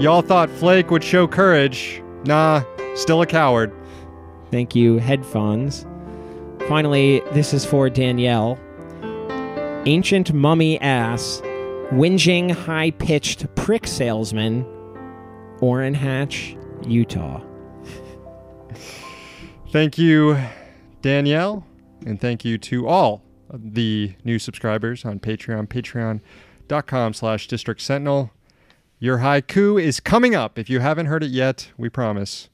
Y'all 0.00 0.22
thought 0.22 0.48
Flake 0.48 0.90
would 0.90 1.04
show 1.04 1.28
courage. 1.28 2.02
Nah, 2.24 2.62
still 2.94 3.20
a 3.20 3.26
coward. 3.26 3.72
Thank 4.52 4.74
you, 4.74 4.98
headphones. 4.98 5.86
Finally, 6.68 7.22
this 7.32 7.54
is 7.54 7.64
for 7.64 7.88
Danielle. 7.88 8.58
Ancient 9.86 10.34
mummy 10.34 10.78
ass, 10.82 11.40
whinging 11.90 12.50
high 12.50 12.90
pitched 12.90 13.52
prick 13.54 13.86
salesman, 13.86 14.66
Orrin 15.62 15.94
Hatch, 15.94 16.54
Utah. 16.86 17.40
Thank 19.70 19.96
you, 19.96 20.38
Danielle. 21.00 21.64
And 22.04 22.20
thank 22.20 22.44
you 22.44 22.58
to 22.58 22.86
all 22.86 23.22
the 23.50 24.14
new 24.22 24.38
subscribers 24.38 25.06
on 25.06 25.18
Patreon, 25.18 25.68
patreon.com 25.68 27.14
slash 27.14 27.46
district 27.48 27.80
sentinel. 27.80 28.30
Your 28.98 29.18
haiku 29.18 29.82
is 29.82 29.98
coming 29.98 30.34
up. 30.34 30.58
If 30.58 30.68
you 30.68 30.80
haven't 30.80 31.06
heard 31.06 31.24
it 31.24 31.30
yet, 31.30 31.70
we 31.78 31.88
promise 31.88 32.50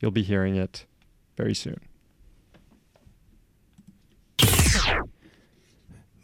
you'll 0.00 0.10
be 0.12 0.22
hearing 0.22 0.56
it 0.56 0.86
very 1.36 1.54
soon. 1.54 1.80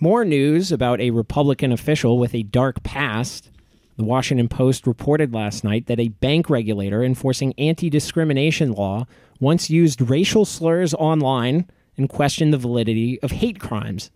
More 0.01 0.25
news 0.25 0.71
about 0.71 1.01
a 1.01 1.11
Republican 1.11 1.73
official 1.73 2.18
with 2.18 2.35
a 2.35 2.44
dark 2.44 2.83
past. 2.85 3.51
The 3.97 4.05
Washington 4.05 4.49
Post 4.49 4.87
reported 4.87 5.35
last 5.35 5.64
night 5.64 5.87
that 5.87 5.99
a 5.99 6.09
bank 6.09 6.49
regulator 6.49 7.03
enforcing 7.03 7.53
anti 7.59 7.90
discrimination 7.90 8.71
law 8.71 9.07
once 9.40 9.71
used 9.71 10.01
racial 10.01 10.44
slurs 10.44 10.94
online 10.94 11.66
and 11.97 12.09
questioned 12.09 12.53
the 12.53 12.59
validity 12.59 13.21
of 13.23 13.33
hate 13.33 13.59
crimes. 13.59 14.12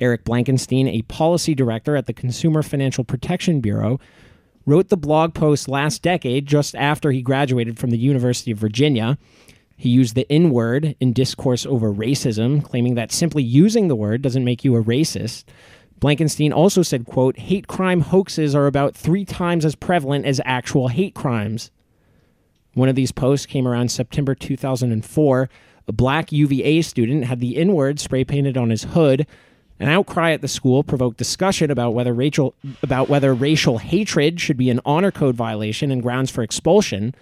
Eric 0.00 0.24
Blankenstein, 0.24 0.86
a 0.86 1.02
policy 1.02 1.54
director 1.54 1.96
at 1.96 2.06
the 2.06 2.12
Consumer 2.12 2.62
Financial 2.62 3.02
Protection 3.02 3.60
Bureau, 3.60 3.98
wrote 4.66 4.88
the 4.88 4.96
blog 4.96 5.34
post 5.34 5.68
last 5.68 6.02
decade 6.02 6.46
just 6.46 6.76
after 6.76 7.10
he 7.10 7.22
graduated 7.22 7.76
from 7.78 7.90
the 7.90 7.98
University 7.98 8.52
of 8.52 8.58
Virginia. 8.58 9.18
He 9.80 9.90
used 9.90 10.16
the 10.16 10.30
N 10.30 10.50
word 10.50 10.96
in 10.98 11.12
discourse 11.12 11.64
over 11.64 11.94
racism, 11.94 12.64
claiming 12.64 12.96
that 12.96 13.12
simply 13.12 13.44
using 13.44 13.86
the 13.86 13.94
word 13.94 14.22
doesn't 14.22 14.44
make 14.44 14.64
you 14.64 14.74
a 14.74 14.82
racist. 14.82 15.44
Blankenstein 16.00 16.52
also 16.52 16.82
said, 16.82 17.06
quote, 17.06 17.38
hate 17.38 17.68
crime 17.68 18.00
hoaxes 18.00 18.56
are 18.56 18.66
about 18.66 18.96
three 18.96 19.24
times 19.24 19.64
as 19.64 19.76
prevalent 19.76 20.26
as 20.26 20.40
actual 20.44 20.88
hate 20.88 21.14
crimes. 21.14 21.70
One 22.74 22.88
of 22.88 22.96
these 22.96 23.12
posts 23.12 23.46
came 23.46 23.68
around 23.68 23.92
September 23.92 24.34
2004. 24.34 25.48
A 25.86 25.92
black 25.92 26.32
UVA 26.32 26.82
student 26.82 27.26
had 27.26 27.38
the 27.38 27.56
N 27.56 27.72
word 27.72 28.00
spray 28.00 28.24
painted 28.24 28.56
on 28.56 28.70
his 28.70 28.82
hood. 28.82 29.28
An 29.78 29.88
outcry 29.88 30.32
at 30.32 30.42
the 30.42 30.48
school 30.48 30.82
provoked 30.82 31.18
discussion 31.18 31.70
about 31.70 31.94
whether 31.94 32.12
racial, 32.12 32.56
about 32.82 33.08
whether 33.08 33.32
racial 33.32 33.78
hatred 33.78 34.40
should 34.40 34.56
be 34.56 34.70
an 34.70 34.80
honor 34.84 35.12
code 35.12 35.36
violation 35.36 35.92
and 35.92 36.02
grounds 36.02 36.32
for 36.32 36.42
expulsion. 36.42 37.14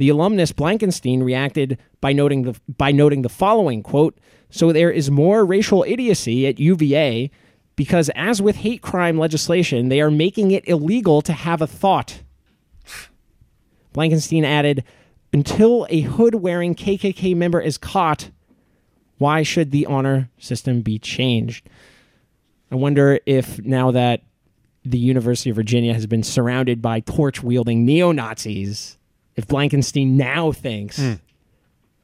The 0.00 0.08
alumnus 0.08 0.50
Blankenstein 0.52 1.22
reacted 1.22 1.76
by 2.00 2.14
noting 2.14 2.44
the 2.44 2.58
by 2.78 2.90
noting 2.90 3.20
the 3.20 3.28
following 3.28 3.82
quote: 3.82 4.18
"So 4.48 4.72
there 4.72 4.90
is 4.90 5.10
more 5.10 5.44
racial 5.44 5.84
idiocy 5.86 6.46
at 6.46 6.58
UVA 6.58 7.30
because, 7.76 8.10
as 8.16 8.40
with 8.40 8.56
hate 8.56 8.80
crime 8.80 9.18
legislation, 9.18 9.90
they 9.90 10.00
are 10.00 10.10
making 10.10 10.52
it 10.52 10.66
illegal 10.66 11.20
to 11.20 11.34
have 11.34 11.60
a 11.60 11.66
thought." 11.66 12.22
Blankenstein 13.92 14.42
added, 14.42 14.84
until 15.34 15.86
a 15.90 16.00
hood 16.00 16.36
wearing 16.36 16.74
KKK 16.74 17.36
member 17.36 17.60
is 17.60 17.76
caught, 17.76 18.30
why 19.18 19.42
should 19.42 19.70
the 19.70 19.84
honor 19.84 20.30
system 20.38 20.80
be 20.80 20.98
changed? 20.98 21.68
I 22.72 22.76
wonder 22.76 23.20
if 23.26 23.62
now 23.66 23.90
that 23.90 24.22
the 24.82 24.98
University 24.98 25.50
of 25.50 25.56
Virginia 25.56 25.92
has 25.92 26.06
been 26.06 26.22
surrounded 26.22 26.80
by 26.80 27.00
torch 27.00 27.42
wielding 27.42 27.84
neo 27.84 28.12
Nazis, 28.12 28.96
if 29.40 29.48
Blankenstein 29.48 30.18
now 30.18 30.52
thinks 30.52 31.00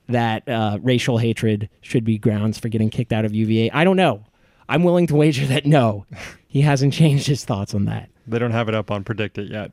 that 0.08 0.48
uh, 0.48 0.78
racial 0.82 1.18
hatred 1.18 1.68
should 1.82 2.02
be 2.02 2.16
grounds 2.16 2.58
for 2.58 2.70
getting 2.70 2.88
kicked 2.88 3.12
out 3.12 3.26
of 3.26 3.34
UVA. 3.34 3.70
I 3.72 3.84
don't 3.84 3.98
know. 3.98 4.24
I'm 4.70 4.82
willing 4.82 5.06
to 5.08 5.14
wager 5.14 5.44
that 5.46 5.66
no, 5.66 6.06
he 6.48 6.62
hasn't 6.62 6.94
changed 6.94 7.26
his 7.26 7.44
thoughts 7.44 7.74
on 7.74 7.84
that. 7.84 8.08
They 8.26 8.38
don't 8.38 8.52
have 8.52 8.68
it 8.70 8.74
up 8.74 8.90
on 8.90 9.04
PredictIt 9.04 9.50
yet. 9.50 9.72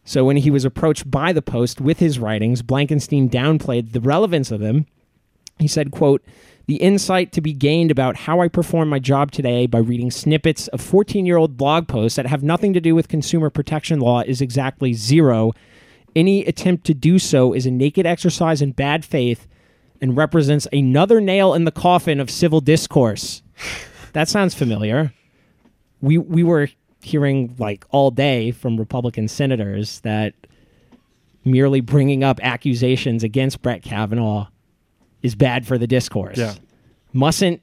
So 0.07 0.27
when 0.27 0.37
he 0.37 0.51
was 0.51 0.67
approached 0.67 1.11
by 1.11 1.33
the 1.33 1.41
Post 1.41 1.81
with 1.81 1.99
his 1.99 2.19
writings, 2.19 2.61
Blankenstein 2.61 3.31
downplayed 3.31 3.93
the 3.93 4.03
relevance 4.03 4.51
of 4.51 4.61
them. 4.61 4.85
He 5.59 5.67
said, 5.67 5.93
quote, 5.93 6.23
the 6.67 6.77
insight 6.77 7.33
to 7.33 7.41
be 7.41 7.53
gained 7.53 7.91
about 7.91 8.17
how 8.17 8.41
I 8.41 8.49
perform 8.49 8.89
my 8.89 8.99
job 8.99 9.31
today 9.31 9.67
by 9.67 9.79
reading 9.79 10.11
snippets 10.11 10.69
of 10.69 10.81
14 10.81 11.27
year 11.27 11.37
old 11.37 11.57
blog 11.57 11.89
posts 11.89 12.17
that 12.17 12.27
have 12.27 12.43
nothing 12.43 12.73
to 12.73 12.81
do 12.81 12.95
with 12.95 13.09
consumer 13.09 13.51
protection 13.51 14.01
law 14.01 14.21
is 14.21 14.41
exactly 14.41 14.95
zero. 14.95 15.53
Any 16.17 16.45
attempt 16.47 16.87
to 16.87 16.95
do 16.95 17.19
so 17.19 17.53
is 17.53 17.67
a 17.67 17.71
naked 17.71 18.07
exercise 18.07 18.63
in 18.63 18.73
bad 18.73 19.05
faith 19.05 19.47
and 20.01 20.17
represents 20.17 20.67
another 20.73 21.21
nail 21.21 21.55
in 21.55 21.65
the 21.65 21.73
coffin 21.73 22.21
of 22.21 22.31
civil 22.31 22.61
discourse. 22.61 23.43
that 24.13 24.29
sounds 24.29 24.55
familiar. 24.55 25.13
We, 26.01 26.19
we 26.19 26.43
were 26.43 26.69
hearing 27.03 27.55
like 27.59 27.85
all 27.91 28.11
day 28.11 28.51
from 28.51 28.79
Republican 28.79 29.29
senators 29.29 30.01
that 30.01 30.35
merely 31.45 31.81
bringing 31.83 32.25
up 32.25 32.41
accusations 32.43 33.23
against 33.23 33.61
Brett 33.61 33.83
Kavanaugh 33.83 34.47
is 35.25 35.35
bad 35.35 35.67
for 35.67 35.79
the 35.79 35.87
discourse. 35.87 36.37
Yeah. 36.37 36.55
Mustn't 37.15 37.63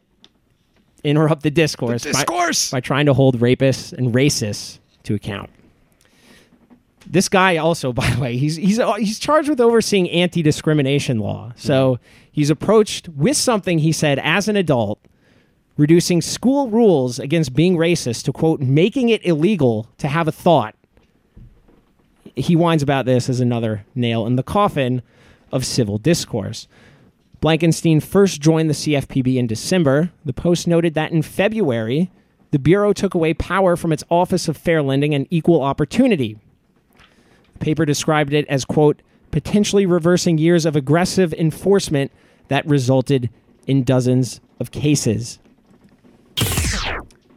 interrupt 1.04 1.44
the 1.44 1.52
discourse, 1.52 2.04
by- 2.04 2.12
Discourse! 2.12 2.72
By, 2.72 2.80
trying 2.82 3.06
to 3.06 3.14
hold 3.14 3.40
rapists 3.40 3.94
and 3.94 4.14
racists 4.14 4.80
to 5.04 5.14
account. 5.14 5.50
This 7.06 7.30
guy 7.30 7.58
also, 7.58 7.94
by 8.02 8.10
the 8.10 8.20
way, 8.20 8.36
he's 8.36 8.56
he's 8.56 8.80
uh, 8.80 8.94
he's 8.94 9.20
charged 9.20 9.48
with 9.48 9.62
overseeing 9.62 10.10
anti-discrimination 10.10 11.20
law. 11.20 11.54
So 11.56 12.00
he's 12.32 12.50
approached 12.50 13.08
with 13.10 13.38
something 13.38 13.80
he 13.80 13.92
said 13.92 14.18
as 14.20 14.48
an 14.48 14.56
adult, 14.56 15.00
reducing 15.78 16.20
school 16.22 16.68
rules 16.70 17.20
against 17.20 17.54
being 17.54 17.78
racist 17.78 18.24
to 18.26 18.34
quote 18.34 18.60
making 18.60 19.10
it 19.10 19.24
illegal 19.24 19.88
to 20.00 20.08
have 20.08 20.28
a 20.28 20.32
thought. 20.32 20.76
He 22.36 22.56
whines 22.56 22.82
about 22.82 23.06
this 23.06 23.30
as 23.30 23.40
another 23.40 23.86
nail 23.94 24.26
in 24.26 24.36
the 24.36 24.44
coffin 24.44 25.04
of 25.52 25.64
civil 25.66 26.00
discourse. 26.00 26.68
Blankenstein 27.42 28.00
first 28.00 28.40
joined 28.40 28.70
the 28.70 28.76
CFPB 28.76 29.36
in 29.36 29.48
December. 29.48 30.12
The 30.24 30.32
Post 30.32 30.68
noted 30.68 30.94
that 30.94 31.12
in 31.12 31.24
February, 31.24 32.12
the 32.52 32.60
Bureau 32.60 32.94
took 32.94 33.16
away 33.16 33.34
power 33.34 33.76
from 33.76 33.92
its 33.92 34.04
Office 34.10 34.48
of 34.48 34.56
Fair 34.56 34.84
Lending 34.84 35.16
and 35.16 35.26
Equal 35.32 35.64
Opportunity. 35.64 36.38
The 37.54 37.60
paper 37.60 37.84
described 37.84 38.32
it 38.32 38.48
as, 38.48 38.64
quote, 38.64 39.02
potentially 39.32 39.88
reversing 39.88 40.38
years 40.38 40.68
of 40.68 40.76
aggressive 40.76 41.34
enforcement 41.34 42.12
that 42.50 42.66
resulted 42.68 43.30
in 43.66 43.84
dozens 43.84 44.40
of 44.60 44.70
cases. 44.70 45.40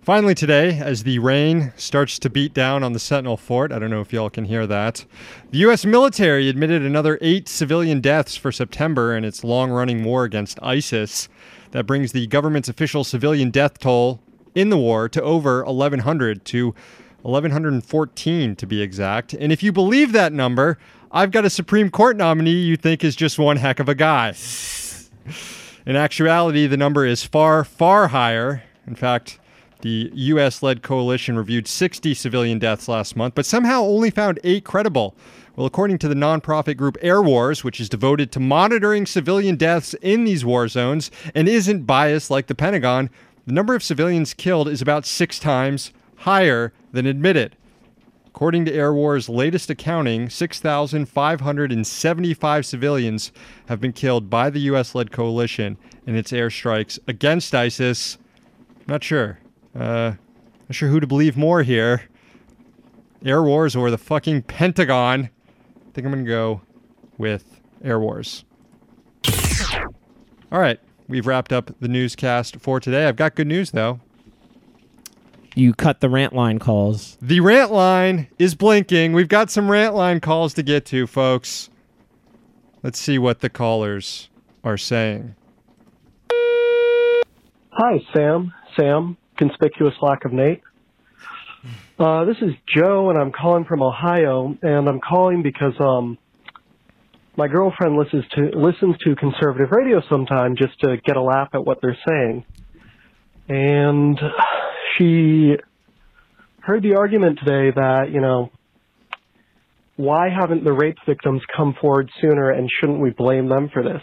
Finally, 0.05 0.35
today, 0.35 0.79
as 0.81 1.05
the 1.05 1.19
rain 1.19 1.73
starts 1.77 2.19
to 2.19 2.29
beat 2.29 2.53
down 2.53 2.85
on 2.85 2.93
the 2.93 2.99
Sentinel 2.99 3.39
Fort, 3.39 3.73
I 3.73 3.79
don't 3.79 3.89
know 3.89 4.03
if 4.03 4.13
y'all 4.13 4.29
can 4.29 4.45
hear 4.45 4.67
that, 4.67 5.07
the 5.51 5.57
U.S. 5.61 5.87
military 5.87 6.51
admitted 6.51 6.83
another 6.83 7.17
eight 7.23 7.49
civilian 7.49 8.03
deaths 8.03 8.37
for 8.37 8.53
September 8.53 9.17
in 9.17 9.25
its 9.25 9.43
long 9.43 9.71
running 9.71 10.05
war 10.05 10.25
against 10.25 10.63
ISIS. 10.63 11.31
That 11.71 11.87
brings 11.87 12.13
the 12.13 12.27
government's 12.27 12.69
official 12.69 13.03
civilian 13.03 13.49
death 13.49 13.79
toll 13.79 14.21
in 14.55 14.69
the 14.69 14.77
war 14.77 15.09
to 15.09 15.23
over 15.23 15.65
1,100 15.65 16.45
to 16.45 16.75
1,114 17.23 18.57
to 18.57 18.67
be 18.67 18.83
exact. 18.83 19.33
And 19.33 19.51
if 19.53 19.63
you 19.63 19.73
believe 19.73 20.13
that 20.13 20.35
number, 20.35 20.77
I've 21.13 21.31
got 21.31 21.47
a 21.47 21.51
Supreme 21.51 21.89
Court 21.89 22.19
nominee 22.19 22.51
you 22.51 22.77
think 22.77 23.05
is 23.05 23.17
just 23.17 23.39
one 23.39 23.57
heck 23.57 23.81
of 23.81 23.89
a 23.89 23.95
guy. 23.95 24.35
In 25.87 25.97
actuality, 25.97 26.67
the 26.67 26.77
number 26.77 27.07
is 27.07 27.25
far, 27.25 27.65
far 27.65 28.09
higher. 28.09 28.65
In 28.87 28.97
fact, 28.97 29.39
the 29.85 30.11
U.S. 30.15 30.63
led 30.63 30.83
coalition 30.83 31.37
reviewed 31.37 31.69
60 31.69 32.15
civilian 32.15 32.59
deaths 32.59 32.89
last 32.89 33.17
month, 33.17 33.35
but 33.35 33.45
somehow 33.45 33.83
only 33.83 34.09
found 34.09 34.41
eight 34.43 34.65
credible. 34.65 35.15
Well, 35.57 35.67
according 35.67 35.99
to 35.99 36.09
the 36.09 36.15
nonprofit 36.15 36.79
group 36.79 36.97
Air 37.03 37.21
Wars, 37.21 37.63
which 37.63 37.79
is 37.79 37.91
devoted 37.91 38.33
to 38.33 38.41
monitoring 38.41 39.05
civilian 39.05 39.57
deaths 39.57 39.93
in 40.01 40.25
these 40.25 40.43
war 40.43 40.69
zones 40.69 41.11
and 41.35 41.47
isn't 41.47 41.85
biased 41.85 42.31
like 42.31 42.47
the 42.47 42.55
Pentagon, 42.55 43.11
the 43.47 43.53
number 43.53 43.75
of 43.75 43.83
civilians 43.83 44.33
killed 44.33 44.69
is 44.69 44.81
about 44.81 45.05
six 45.05 45.39
times 45.39 45.93
higher 46.17 46.73
than 46.93 47.05
admitted. 47.05 47.55
According 48.27 48.65
to 48.65 48.73
Air 48.73 48.95
War's 48.95 49.29
latest 49.29 49.69
accounting, 49.69 50.31
6,575 50.31 52.67
civilians 52.67 53.33
have 53.67 53.83
been 53.83 53.93
killed 53.93 54.31
by 54.31 54.49
the 54.49 54.61
U.S. 54.61 54.95
led 54.95 55.13
coalition 55.13 55.77
in 56.07 56.17
its 56.17 56.33
airstrikes 56.33 56.99
against 57.07 57.55
ISIS. 57.55 58.17
Not 58.87 59.05
sure. 59.05 59.41
Uh, 59.75 60.13
not 60.69 60.75
sure 60.75 60.89
who 60.89 61.01
to 61.01 61.07
believe 61.07 61.37
more 61.37 61.63
here. 61.63 62.03
Air 63.25 63.43
Wars 63.43 63.75
or 63.75 63.91
the 63.91 63.99
fucking 63.99 64.43
Pentagon. 64.43 65.31
I 65.31 65.91
think 65.93 66.07
I'm 66.07 66.13
going 66.13 66.25
to 66.25 66.31
go 66.31 66.61
with 67.19 67.61
Air 67.83 67.99
Wars. 67.99 68.45
All 70.53 70.61
right. 70.61 70.79
We've 71.09 71.27
wrapped 71.27 71.53
up 71.53 71.71
the 71.81 71.89
newscast 71.89 72.57
for 72.57 72.81
today. 72.81 73.07
I've 73.07 73.17
got 73.17 73.35
good 73.35 73.47
news, 73.47 73.73
though. 73.73 74.01
You 75.55 75.75
cut 75.75 76.01
the 76.01 76.09
rant 76.09 76.33
line 76.33 76.59
calls. 76.59 77.19
The 77.21 77.41
rant 77.41 77.71
line 77.71 78.29
is 78.39 78.55
blinking. 78.55 79.13
We've 79.13 79.29
got 79.29 79.51
some 79.51 79.71
rant 79.71 79.95
line 79.95 80.21
calls 80.21 80.55
to 80.55 80.63
get 80.63 80.87
to, 80.87 81.07
folks. 81.07 81.71
Let's 82.83 82.99
see 82.99 83.19
what 83.19 83.41
the 83.41 83.51
callers 83.51 84.31
are 84.65 84.77
saying. 84.77 85.37
Hi, 86.31 88.01
Sam. 88.15 88.53
Sam, 88.77 89.17
conspicuous 89.37 89.95
lack 90.01 90.25
of 90.25 90.33
Nate. 90.33 90.63
Uh, 91.99 92.25
this 92.25 92.37
is 92.43 92.51
Joe, 92.77 93.11
and 93.11 93.19
I'm 93.19 93.33
calling 93.33 93.65
from 93.65 93.83
Ohio, 93.83 94.57
and 94.63 94.89
I'm 94.89 95.01
calling 95.01 95.43
because 95.43 95.75
um, 95.81 96.19
my 97.37 97.49
girlfriend 97.49 97.97
listens 97.97 98.25
to 98.35 98.51
listens 98.59 98.97
to 99.05 99.17
conservative 99.17 99.71
radio 99.71 100.03
sometime 100.09 100.57
just 100.57 100.79
to 100.81 100.97
get 101.05 101.17
a 101.17 101.23
laugh 101.23 101.49
at 101.55 101.65
what 101.65 101.79
they're 101.81 101.99
saying, 102.07 102.45
and 103.49 104.19
she 104.97 105.55
heard 106.61 106.83
the 106.83 106.97
argument 106.97 107.39
today 107.39 107.71
that 107.75 108.11
you 108.13 108.21
know 108.21 108.51
why 109.97 110.29
haven't 110.29 110.65
the 110.65 110.73
rape 110.73 110.99
victims 111.07 111.43
come 111.57 111.75
forward 111.81 112.11
sooner, 112.21 112.51
and 112.51 112.69
shouldn't 112.81 113.01
we 113.01 113.11
blame 113.11 113.49
them 113.49 113.71
for 113.73 113.83
this? 113.83 114.03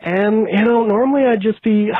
And 0.00 0.46
you 0.50 0.64
know, 0.64 0.84
normally 0.84 1.22
I'd 1.24 1.40
just 1.40 1.62
be 1.62 1.90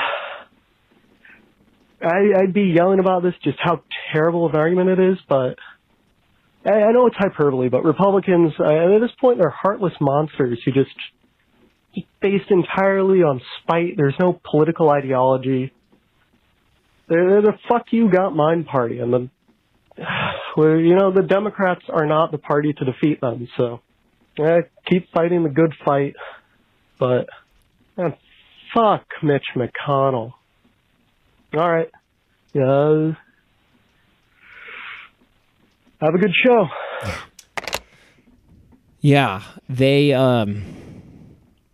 I, 2.02 2.42
I'd 2.42 2.54
be 2.54 2.72
yelling 2.76 3.00
about 3.00 3.22
this, 3.22 3.34
just 3.42 3.58
how 3.60 3.82
terrible 4.12 4.46
of 4.46 4.54
an 4.54 4.60
argument 4.60 4.90
it 4.90 5.00
is, 5.00 5.18
but 5.28 5.56
I, 6.64 6.70
I 6.70 6.92
know 6.92 7.06
it's 7.06 7.16
hyperbole, 7.18 7.68
but 7.68 7.84
Republicans, 7.84 8.52
uh, 8.58 8.64
at 8.64 9.00
this 9.00 9.10
point, 9.20 9.38
they're 9.38 9.50
heartless 9.50 9.94
monsters 10.00 10.60
who 10.64 10.72
just, 10.72 10.90
based 12.20 12.50
entirely 12.50 13.22
on 13.22 13.40
spite. 13.60 13.96
There's 13.96 14.14
no 14.20 14.40
political 14.48 14.90
ideology. 14.90 15.72
They're, 17.08 17.30
they're 17.30 17.42
the 17.42 17.58
fuck 17.68 17.86
you 17.90 18.10
got 18.10 18.36
mine 18.36 18.64
party, 18.64 18.98
and 19.00 19.12
the, 19.12 19.30
you 19.96 20.94
know, 20.94 21.12
the 21.12 21.26
Democrats 21.28 21.82
are 21.88 22.06
not 22.06 22.30
the 22.30 22.38
party 22.38 22.72
to 22.74 22.84
defeat 22.84 23.20
them, 23.20 23.48
so 23.56 23.80
eh, 24.38 24.60
keep 24.88 25.10
fighting 25.12 25.42
the 25.42 25.48
good 25.48 25.74
fight, 25.84 26.14
but 27.00 27.28
eh, 27.98 28.10
fuck 28.74 29.04
Mitch 29.22 29.46
McConnell. 29.56 30.34
All 31.54 31.70
right. 31.70 31.90
Yeah. 32.52 33.12
Have 36.00 36.14
a 36.14 36.18
good 36.18 36.34
show. 36.44 36.66
Yeah, 39.00 39.42
they. 39.68 40.12
Um, 40.12 40.64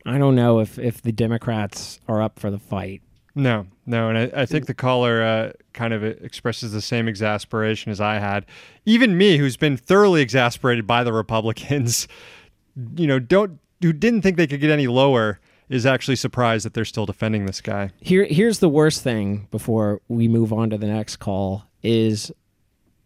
I 0.07 0.19
don't 0.19 0.35
know 0.35 0.61
if 0.61 0.79
if 0.79 1.03
the 1.03 1.13
Democrats 1.13 2.01
are 2.09 2.23
up 2.23 2.39
for 2.39 2.51
the 2.51 2.59
fight. 2.59 3.03
No, 3.35 3.67
no, 3.85 4.11
and 4.11 4.19
I, 4.19 4.43
I 4.43 4.47
think 4.47 4.67
the 4.67 4.75
caller 4.75 5.23
uh, 5.23 5.53
kind 5.73 5.93
of 5.93 6.05
expresses 6.05 6.73
the 6.73 6.81
same 6.81 7.09
exasperation 7.09 7.91
as 7.91 8.01
I 8.01 8.19
had. 8.19 8.47
Even 8.85 9.19
me, 9.19 9.39
who's 9.39 9.57
been 9.57 9.77
thoroughly 9.77 10.23
exasperated 10.23 10.87
by 10.87 11.03
the 11.03 11.13
Republicans, 11.13 12.07
you 12.97 13.07
know, 13.07 13.19
don't 13.19 13.59
who 13.83 13.93
didn't 13.93 14.23
think 14.23 14.37
they 14.37 14.47
could 14.47 14.61
get 14.61 14.71
any 14.71 14.87
lower, 14.87 15.41
is 15.69 15.87
actually 15.87 16.17
surprised 16.17 16.65
that 16.65 16.75
they're 16.75 16.85
still 16.85 17.07
defending 17.07 17.47
this 17.47 17.61
guy. 17.61 17.91
Here, 18.01 18.25
here's 18.25 18.59
the 18.59 18.69
worst 18.69 19.03
thing. 19.03 19.49
Before 19.51 20.01
we 20.09 20.29
move 20.29 20.53
on 20.53 20.71
to 20.71 20.79
the 20.79 20.87
next 20.87 21.17
call, 21.17 21.65
is 21.83 22.31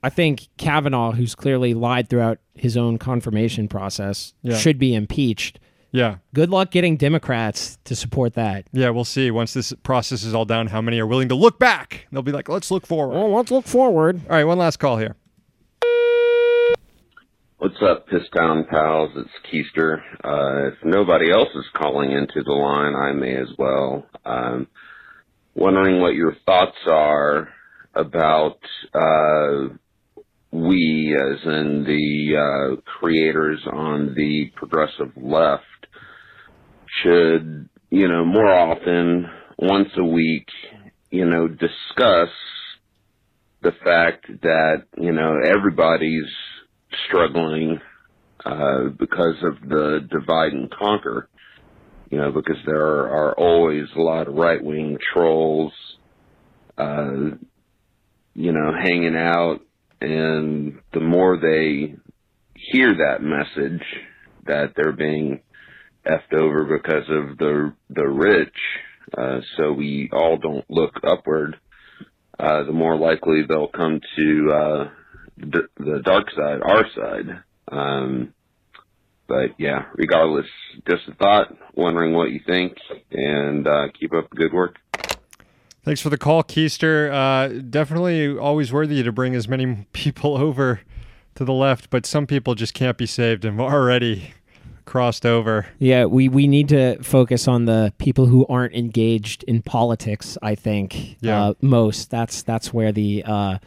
I 0.03 0.11
think 0.11 0.49
Kavanaugh, 0.57 1.12
who's 1.12 1.35
clearly 1.35 1.75
lied 1.75 2.09
throughout 2.09 2.38
his 2.55 2.77
own 2.77 2.99
confirmation 2.99 3.68
process, 3.68 4.35
Yeah. 4.42 4.57
should 4.57 4.79
be 4.79 4.94
impeached. 4.94 5.59
Yeah. 5.90 6.16
Good 6.35 6.51
luck 6.51 6.71
getting 6.71 6.97
Democrats 6.99 7.79
to 7.85 7.97
support 7.97 8.35
that. 8.35 8.66
Yeah, 8.73 8.90
we'll 8.90 9.05
see 9.05 9.31
once 9.31 9.55
this 9.55 9.73
process 9.83 10.23
is 10.23 10.35
all 10.35 10.44
done 10.44 10.66
how 10.66 10.83
many 10.83 10.99
are 11.01 11.07
willing 11.07 11.29
to 11.31 11.35
look 11.35 11.59
back. 11.59 12.07
They'll 12.12 12.21
be 12.23 12.31
like, 12.33 12.49
let's 12.49 12.71
look 12.71 12.87
forward. 12.87 13.14
Well, 13.14 13.35
let's 13.35 13.51
look 13.51 13.64
forward. 13.66 14.21
All 14.29 14.37
right, 14.37 14.44
one 14.44 14.59
last 14.59 14.77
call 14.77 14.99
here. 14.99 15.16
What's 17.61 17.83
up, 17.83 18.07
Piss 18.07 18.23
Down 18.33 18.66
pals? 18.71 19.11
It's 19.16 19.29
Keister. 19.53 19.99
Uh, 20.23 20.68
if 20.68 20.75
nobody 20.85 21.33
else 21.33 21.49
is 21.57 21.64
calling 21.77 22.12
into 22.12 22.44
the 22.44 22.53
line, 22.53 22.94
I 22.94 23.11
may 23.11 23.35
as 23.35 23.49
well. 23.59 24.07
Um, 24.25 24.68
wondering 25.57 26.01
what 26.01 26.14
your 26.14 26.37
thoughts 26.47 26.77
are 26.87 27.49
about 27.97 28.61
uh, 28.94 29.75
we, 30.53 31.16
as 31.18 31.44
in 31.47 31.83
the 31.83 32.37
uh, 32.77 32.81
creators 33.01 33.61
on 33.73 34.14
the 34.14 34.53
progressive 34.55 35.11
left, 35.16 35.64
should 37.03 37.68
you 37.90 38.07
know 38.07 38.25
more 38.25 38.55
often, 38.55 39.27
once 39.59 39.88
a 39.97 40.05
week, 40.05 40.47
you 41.11 41.25
know, 41.25 41.49
discuss 41.49 42.31
the 43.62 43.73
fact 43.83 44.27
that 44.42 44.85
you 44.97 45.11
know 45.12 45.40
everybody's 45.44 46.31
struggling 47.07 47.81
uh, 48.44 48.85
because 48.98 49.37
of 49.42 49.68
the 49.68 50.07
divide 50.11 50.53
and 50.53 50.70
conquer. 50.70 51.29
You 52.11 52.18
know, 52.18 52.33
because 52.33 52.57
there 52.64 52.81
are, 52.81 53.09
are 53.09 53.35
always 53.35 53.85
a 53.94 54.01
lot 54.01 54.29
of 54.29 54.35
right 54.35 54.62
wing 54.62 54.96
trolls, 55.12 55.72
uh, 56.79 57.37
you 58.35 58.53
know, 58.53 58.72
hanging 58.83 59.16
out, 59.16 59.61
and 60.01 60.79
the 60.94 61.01
more 61.01 61.37
they 61.37 61.96
hear 62.55 62.94
that 62.94 63.22
message 63.22 63.83
that 64.46 64.72
they're 64.74 64.92
being 64.92 65.40
effed 66.07 66.33
over 66.33 66.64
because 66.64 67.09
of 67.11 67.37
the 67.37 67.74
the 67.90 68.07
rich, 68.07 68.55
uh, 69.16 69.40
so 69.57 69.72
we 69.72 70.09
all 70.12 70.38
don't 70.38 70.64
look 70.70 70.94
upward. 71.05 71.59
Uh, 72.38 72.62
the 72.64 72.72
more 72.72 72.96
likely 72.96 73.42
they'll 73.46 73.68
come 73.68 74.01
to 74.16 74.53
uh, 74.53 74.90
the, 75.38 75.68
the 75.79 76.01
dark 76.05 76.31
side, 76.37 76.61
our 76.62 76.85
side. 76.94 77.42
Um, 77.70 78.35
but 79.27 79.51
yeah, 79.59 79.87
regardless, 79.94 80.46
just 80.88 81.07
a 81.09 81.14
thought, 81.14 81.57
wondering 81.74 82.14
what 82.14 82.31
you 82.31 82.40
think, 82.46 82.77
and 83.11 83.66
uh, 83.66 83.88
keep 83.98 84.12
up 84.14 84.31
the 84.31 84.37
good 84.37 84.53
work. 84.53 84.77
Thanks 85.85 86.01
for 86.01 86.11
the 86.11 86.18
call, 86.18 86.42
Keister. 86.42 87.11
Uh, 87.12 87.62
definitely 87.70 88.37
always 88.37 88.72
worthy 88.72 89.03
to 89.03 89.12
bring 89.12 89.35
as 89.35 89.48
many 89.48 89.87
people 89.92 90.37
over 90.37 90.81
to 91.35 91.44
the 91.44 91.53
left, 91.53 91.90
but 91.90 92.05
some 92.07 92.27
people 92.27 92.55
just 92.55 92.74
can't 92.74 92.98
be 92.98 93.07
saved 93.07 93.44
and 93.44 93.61
already 93.61 94.33
crossed 94.87 95.27
over. 95.27 95.66
Yeah, 95.79 96.07
we, 96.07 96.29
we 96.31 96.46
need 96.46 96.70
to 96.70 96.96
focus 97.03 97.46
on 97.46 97.66
the 97.66 97.92
people 97.98 98.27
who 98.27 98.46
aren't 98.48 98.74
engaged 98.74 99.42
in 99.44 99.61
politics. 99.61 100.38
I 100.40 100.55
think 100.55 101.16
Yeah. 101.20 101.48
uh, 101.48 101.55
most. 101.61 102.11
That's 102.11 102.42
that's 102.42 102.72
where 102.72 102.90
the 102.92 103.22
uh, 103.27 103.59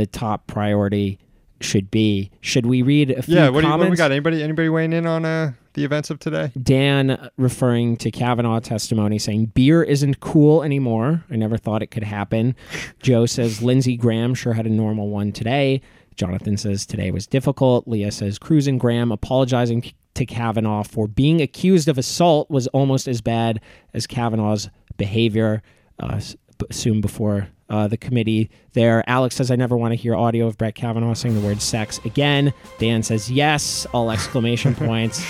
the 0.00 0.06
top 0.06 0.46
priority 0.46 1.18
should 1.60 1.90
be. 1.90 2.30
Should 2.40 2.64
we 2.64 2.80
read 2.80 3.10
a 3.10 3.22
few 3.22 3.34
comments? 3.34 3.34
Yeah, 3.34 3.48
what 3.50 3.60
do, 3.60 3.66
you, 3.66 3.70
comments? 3.70 3.80
what 3.80 3.84
do 3.84 3.90
we 3.90 3.96
got? 3.96 4.12
Anybody 4.12 4.42
anybody 4.42 4.68
weighing 4.70 4.94
in 4.94 5.06
on 5.06 5.26
uh, 5.26 5.52
the 5.74 5.84
events 5.84 6.08
of 6.08 6.18
today? 6.18 6.50
Dan 6.60 7.30
referring 7.36 7.98
to 7.98 8.10
Kavanaugh 8.10 8.60
testimony 8.60 9.18
saying 9.18 9.46
beer 9.46 9.82
isn't 9.82 10.20
cool 10.20 10.62
anymore. 10.62 11.22
I 11.30 11.36
never 11.36 11.58
thought 11.58 11.82
it 11.82 11.88
could 11.88 12.02
happen. 12.02 12.56
Joe 13.02 13.26
says 13.26 13.62
Lindsey 13.62 13.98
Graham 13.98 14.34
sure 14.34 14.54
had 14.54 14.66
a 14.66 14.70
normal 14.70 15.10
one 15.10 15.32
today. 15.32 15.82
Jonathan 16.16 16.56
says 16.56 16.86
today 16.86 17.10
was 17.10 17.26
difficult. 17.26 17.86
Leah 17.86 18.10
says 18.10 18.38
Cruz 18.38 18.66
and 18.66 18.80
Graham 18.80 19.12
apologizing 19.12 19.84
to 20.14 20.26
Kavanaugh 20.26 20.82
for 20.82 21.06
being 21.06 21.42
accused 21.42 21.88
of 21.88 21.98
assault 21.98 22.50
was 22.50 22.66
almost 22.68 23.06
as 23.06 23.20
bad 23.20 23.60
as 23.92 24.06
Kavanaugh's 24.06 24.70
behavior. 24.96 25.62
Uh, 25.98 26.20
s- 26.60 26.62
b- 26.62 26.66
assumed 26.70 27.02
before 27.02 27.48
uh, 27.68 27.86
the 27.88 27.96
committee 27.96 28.50
there. 28.72 29.02
Alex 29.08 29.36
says, 29.36 29.50
I 29.50 29.56
never 29.56 29.76
want 29.76 29.92
to 29.92 29.96
hear 29.96 30.14
audio 30.14 30.46
of 30.46 30.58
Brett 30.58 30.74
Kavanaugh 30.74 31.14
saying 31.14 31.34
the 31.40 31.46
word 31.46 31.62
sex 31.62 31.98
again. 32.04 32.52
Dan 32.78 33.02
says, 33.02 33.30
yes, 33.30 33.86
all 33.92 34.10
exclamation 34.10 34.74
points. 34.86 35.24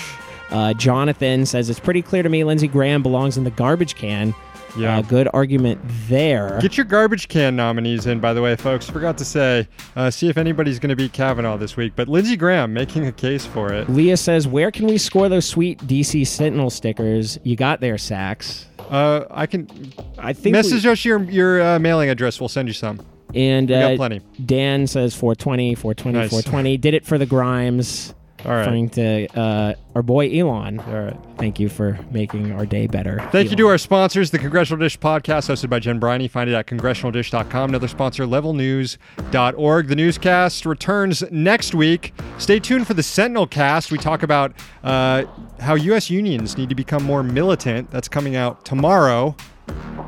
Uh, 0.49 0.73
Jonathan 0.73 1.45
says, 1.45 1.69
it's 1.69 1.79
pretty 1.79 2.01
clear 2.01 2.23
to 2.23 2.29
me 2.29 2.43
Lindsey 2.43 2.67
Graham 2.67 3.01
belongs 3.03 3.37
in 3.37 3.43
the 3.43 3.51
garbage 3.51 3.95
can. 3.95 4.33
Yeah. 4.77 4.97
Uh, 4.99 5.01
good 5.01 5.27
argument 5.33 5.81
there. 6.07 6.57
Get 6.61 6.77
your 6.77 6.85
garbage 6.85 7.27
can 7.27 7.57
nominees 7.57 8.05
in, 8.05 8.21
by 8.21 8.33
the 8.33 8.41
way, 8.41 8.55
folks. 8.55 8.89
Forgot 8.89 9.17
to 9.17 9.25
say, 9.25 9.67
uh, 9.97 10.09
see 10.09 10.29
if 10.29 10.37
anybody's 10.37 10.79
going 10.79 10.89
to 10.91 10.95
beat 10.95 11.11
Kavanaugh 11.11 11.57
this 11.57 11.75
week. 11.75 11.91
But 11.95 12.07
Lindsey 12.07 12.37
Graham 12.37 12.73
making 12.73 13.05
a 13.05 13.11
case 13.11 13.45
for 13.45 13.73
it. 13.73 13.89
Leah 13.89 14.15
says, 14.15 14.47
where 14.47 14.71
can 14.71 14.87
we 14.87 14.97
score 14.97 15.27
those 15.27 15.45
sweet 15.45 15.77
DC 15.79 16.25
Sentinel 16.25 16.69
stickers 16.69 17.37
you 17.43 17.57
got 17.57 17.81
there, 17.81 17.97
Sachs? 17.97 18.65
Uh, 18.91 19.25
I 19.31 19.45
can 19.47 19.67
I 20.17 20.33
think 20.33 20.53
message 20.53 20.85
us 20.85 21.05
your 21.05 21.23
your 21.23 21.61
uh, 21.61 21.79
mailing 21.79 22.09
address. 22.09 22.39
We'll 22.39 22.49
send 22.49 22.67
you 22.67 22.73
some. 22.73 22.99
and 23.33 23.69
We 23.69 23.73
got 23.75 23.93
uh, 23.93 23.95
plenty. 23.95 24.21
Dan 24.45 24.85
says 24.85 25.15
420, 25.15 25.75
420, 25.75 26.17
Nice. 26.17 26.29
420. 26.29 26.77
Did 26.77 26.93
it 26.93 27.05
for 27.05 27.17
the 27.17 27.25
Grimes. 27.25 28.13
All 28.45 28.51
right. 28.51 28.59
Referring 28.59 28.89
to 28.89 29.27
uh, 29.39 29.73
our 29.95 30.01
boy 30.01 30.29
Elon. 30.29 30.79
All 30.79 30.93
right. 30.93 31.17
Thank 31.37 31.59
you 31.59 31.69
for 31.69 31.99
making 32.11 32.51
our 32.51 32.65
day 32.65 32.87
better. 32.87 33.19
Thank 33.31 33.51
you 33.51 33.57
to 33.57 33.67
our 33.67 33.77
sponsors, 33.77 34.31
the 34.31 34.39
Congressional 34.39 34.79
Dish 34.79 34.97
podcast, 34.99 35.49
hosted 35.49 35.69
by 35.69 35.79
Jen 35.79 35.99
Briney. 35.99 36.27
Find 36.27 36.49
it 36.49 36.53
at 36.53 36.67
congressionaldish.com. 36.67 37.69
Another 37.69 37.87
sponsor, 37.87 38.25
levelnews.org. 38.25 39.87
The 39.87 39.95
newscast 39.95 40.65
returns 40.65 41.23
next 41.31 41.75
week. 41.75 42.13
Stay 42.37 42.59
tuned 42.59 42.87
for 42.87 42.93
the 42.93 43.03
Sentinel 43.03 43.47
cast. 43.47 43.91
We 43.91 43.97
talk 43.97 44.23
about 44.23 44.53
uh, 44.83 45.25
how 45.59 45.75
U.S. 45.75 46.09
unions 46.09 46.57
need 46.57 46.69
to 46.69 46.75
become 46.75 47.03
more 47.03 47.23
militant. 47.23 47.91
That's 47.91 48.07
coming 48.07 48.35
out 48.35 48.65
tomorrow. 48.65 49.35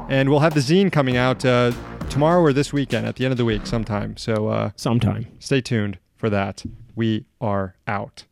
And 0.09 0.29
we'll 0.29 0.39
have 0.39 0.53
the 0.53 0.59
zine 0.59 0.91
coming 0.91 1.17
out 1.17 1.45
uh, 1.45 1.71
tomorrow 2.09 2.41
or 2.41 2.53
this 2.53 2.73
weekend 2.73 3.05
at 3.05 3.15
the 3.15 3.25
end 3.25 3.31
of 3.31 3.37
the 3.37 3.45
week 3.45 3.65
sometime. 3.65 4.17
So 4.17 4.47
uh, 4.47 4.71
sometime. 4.75 5.27
stay 5.39 5.61
tuned 5.61 5.97
for 6.15 6.29
that. 6.29 6.63
We 6.95 7.25
are 7.41 7.75
out. 7.87 8.25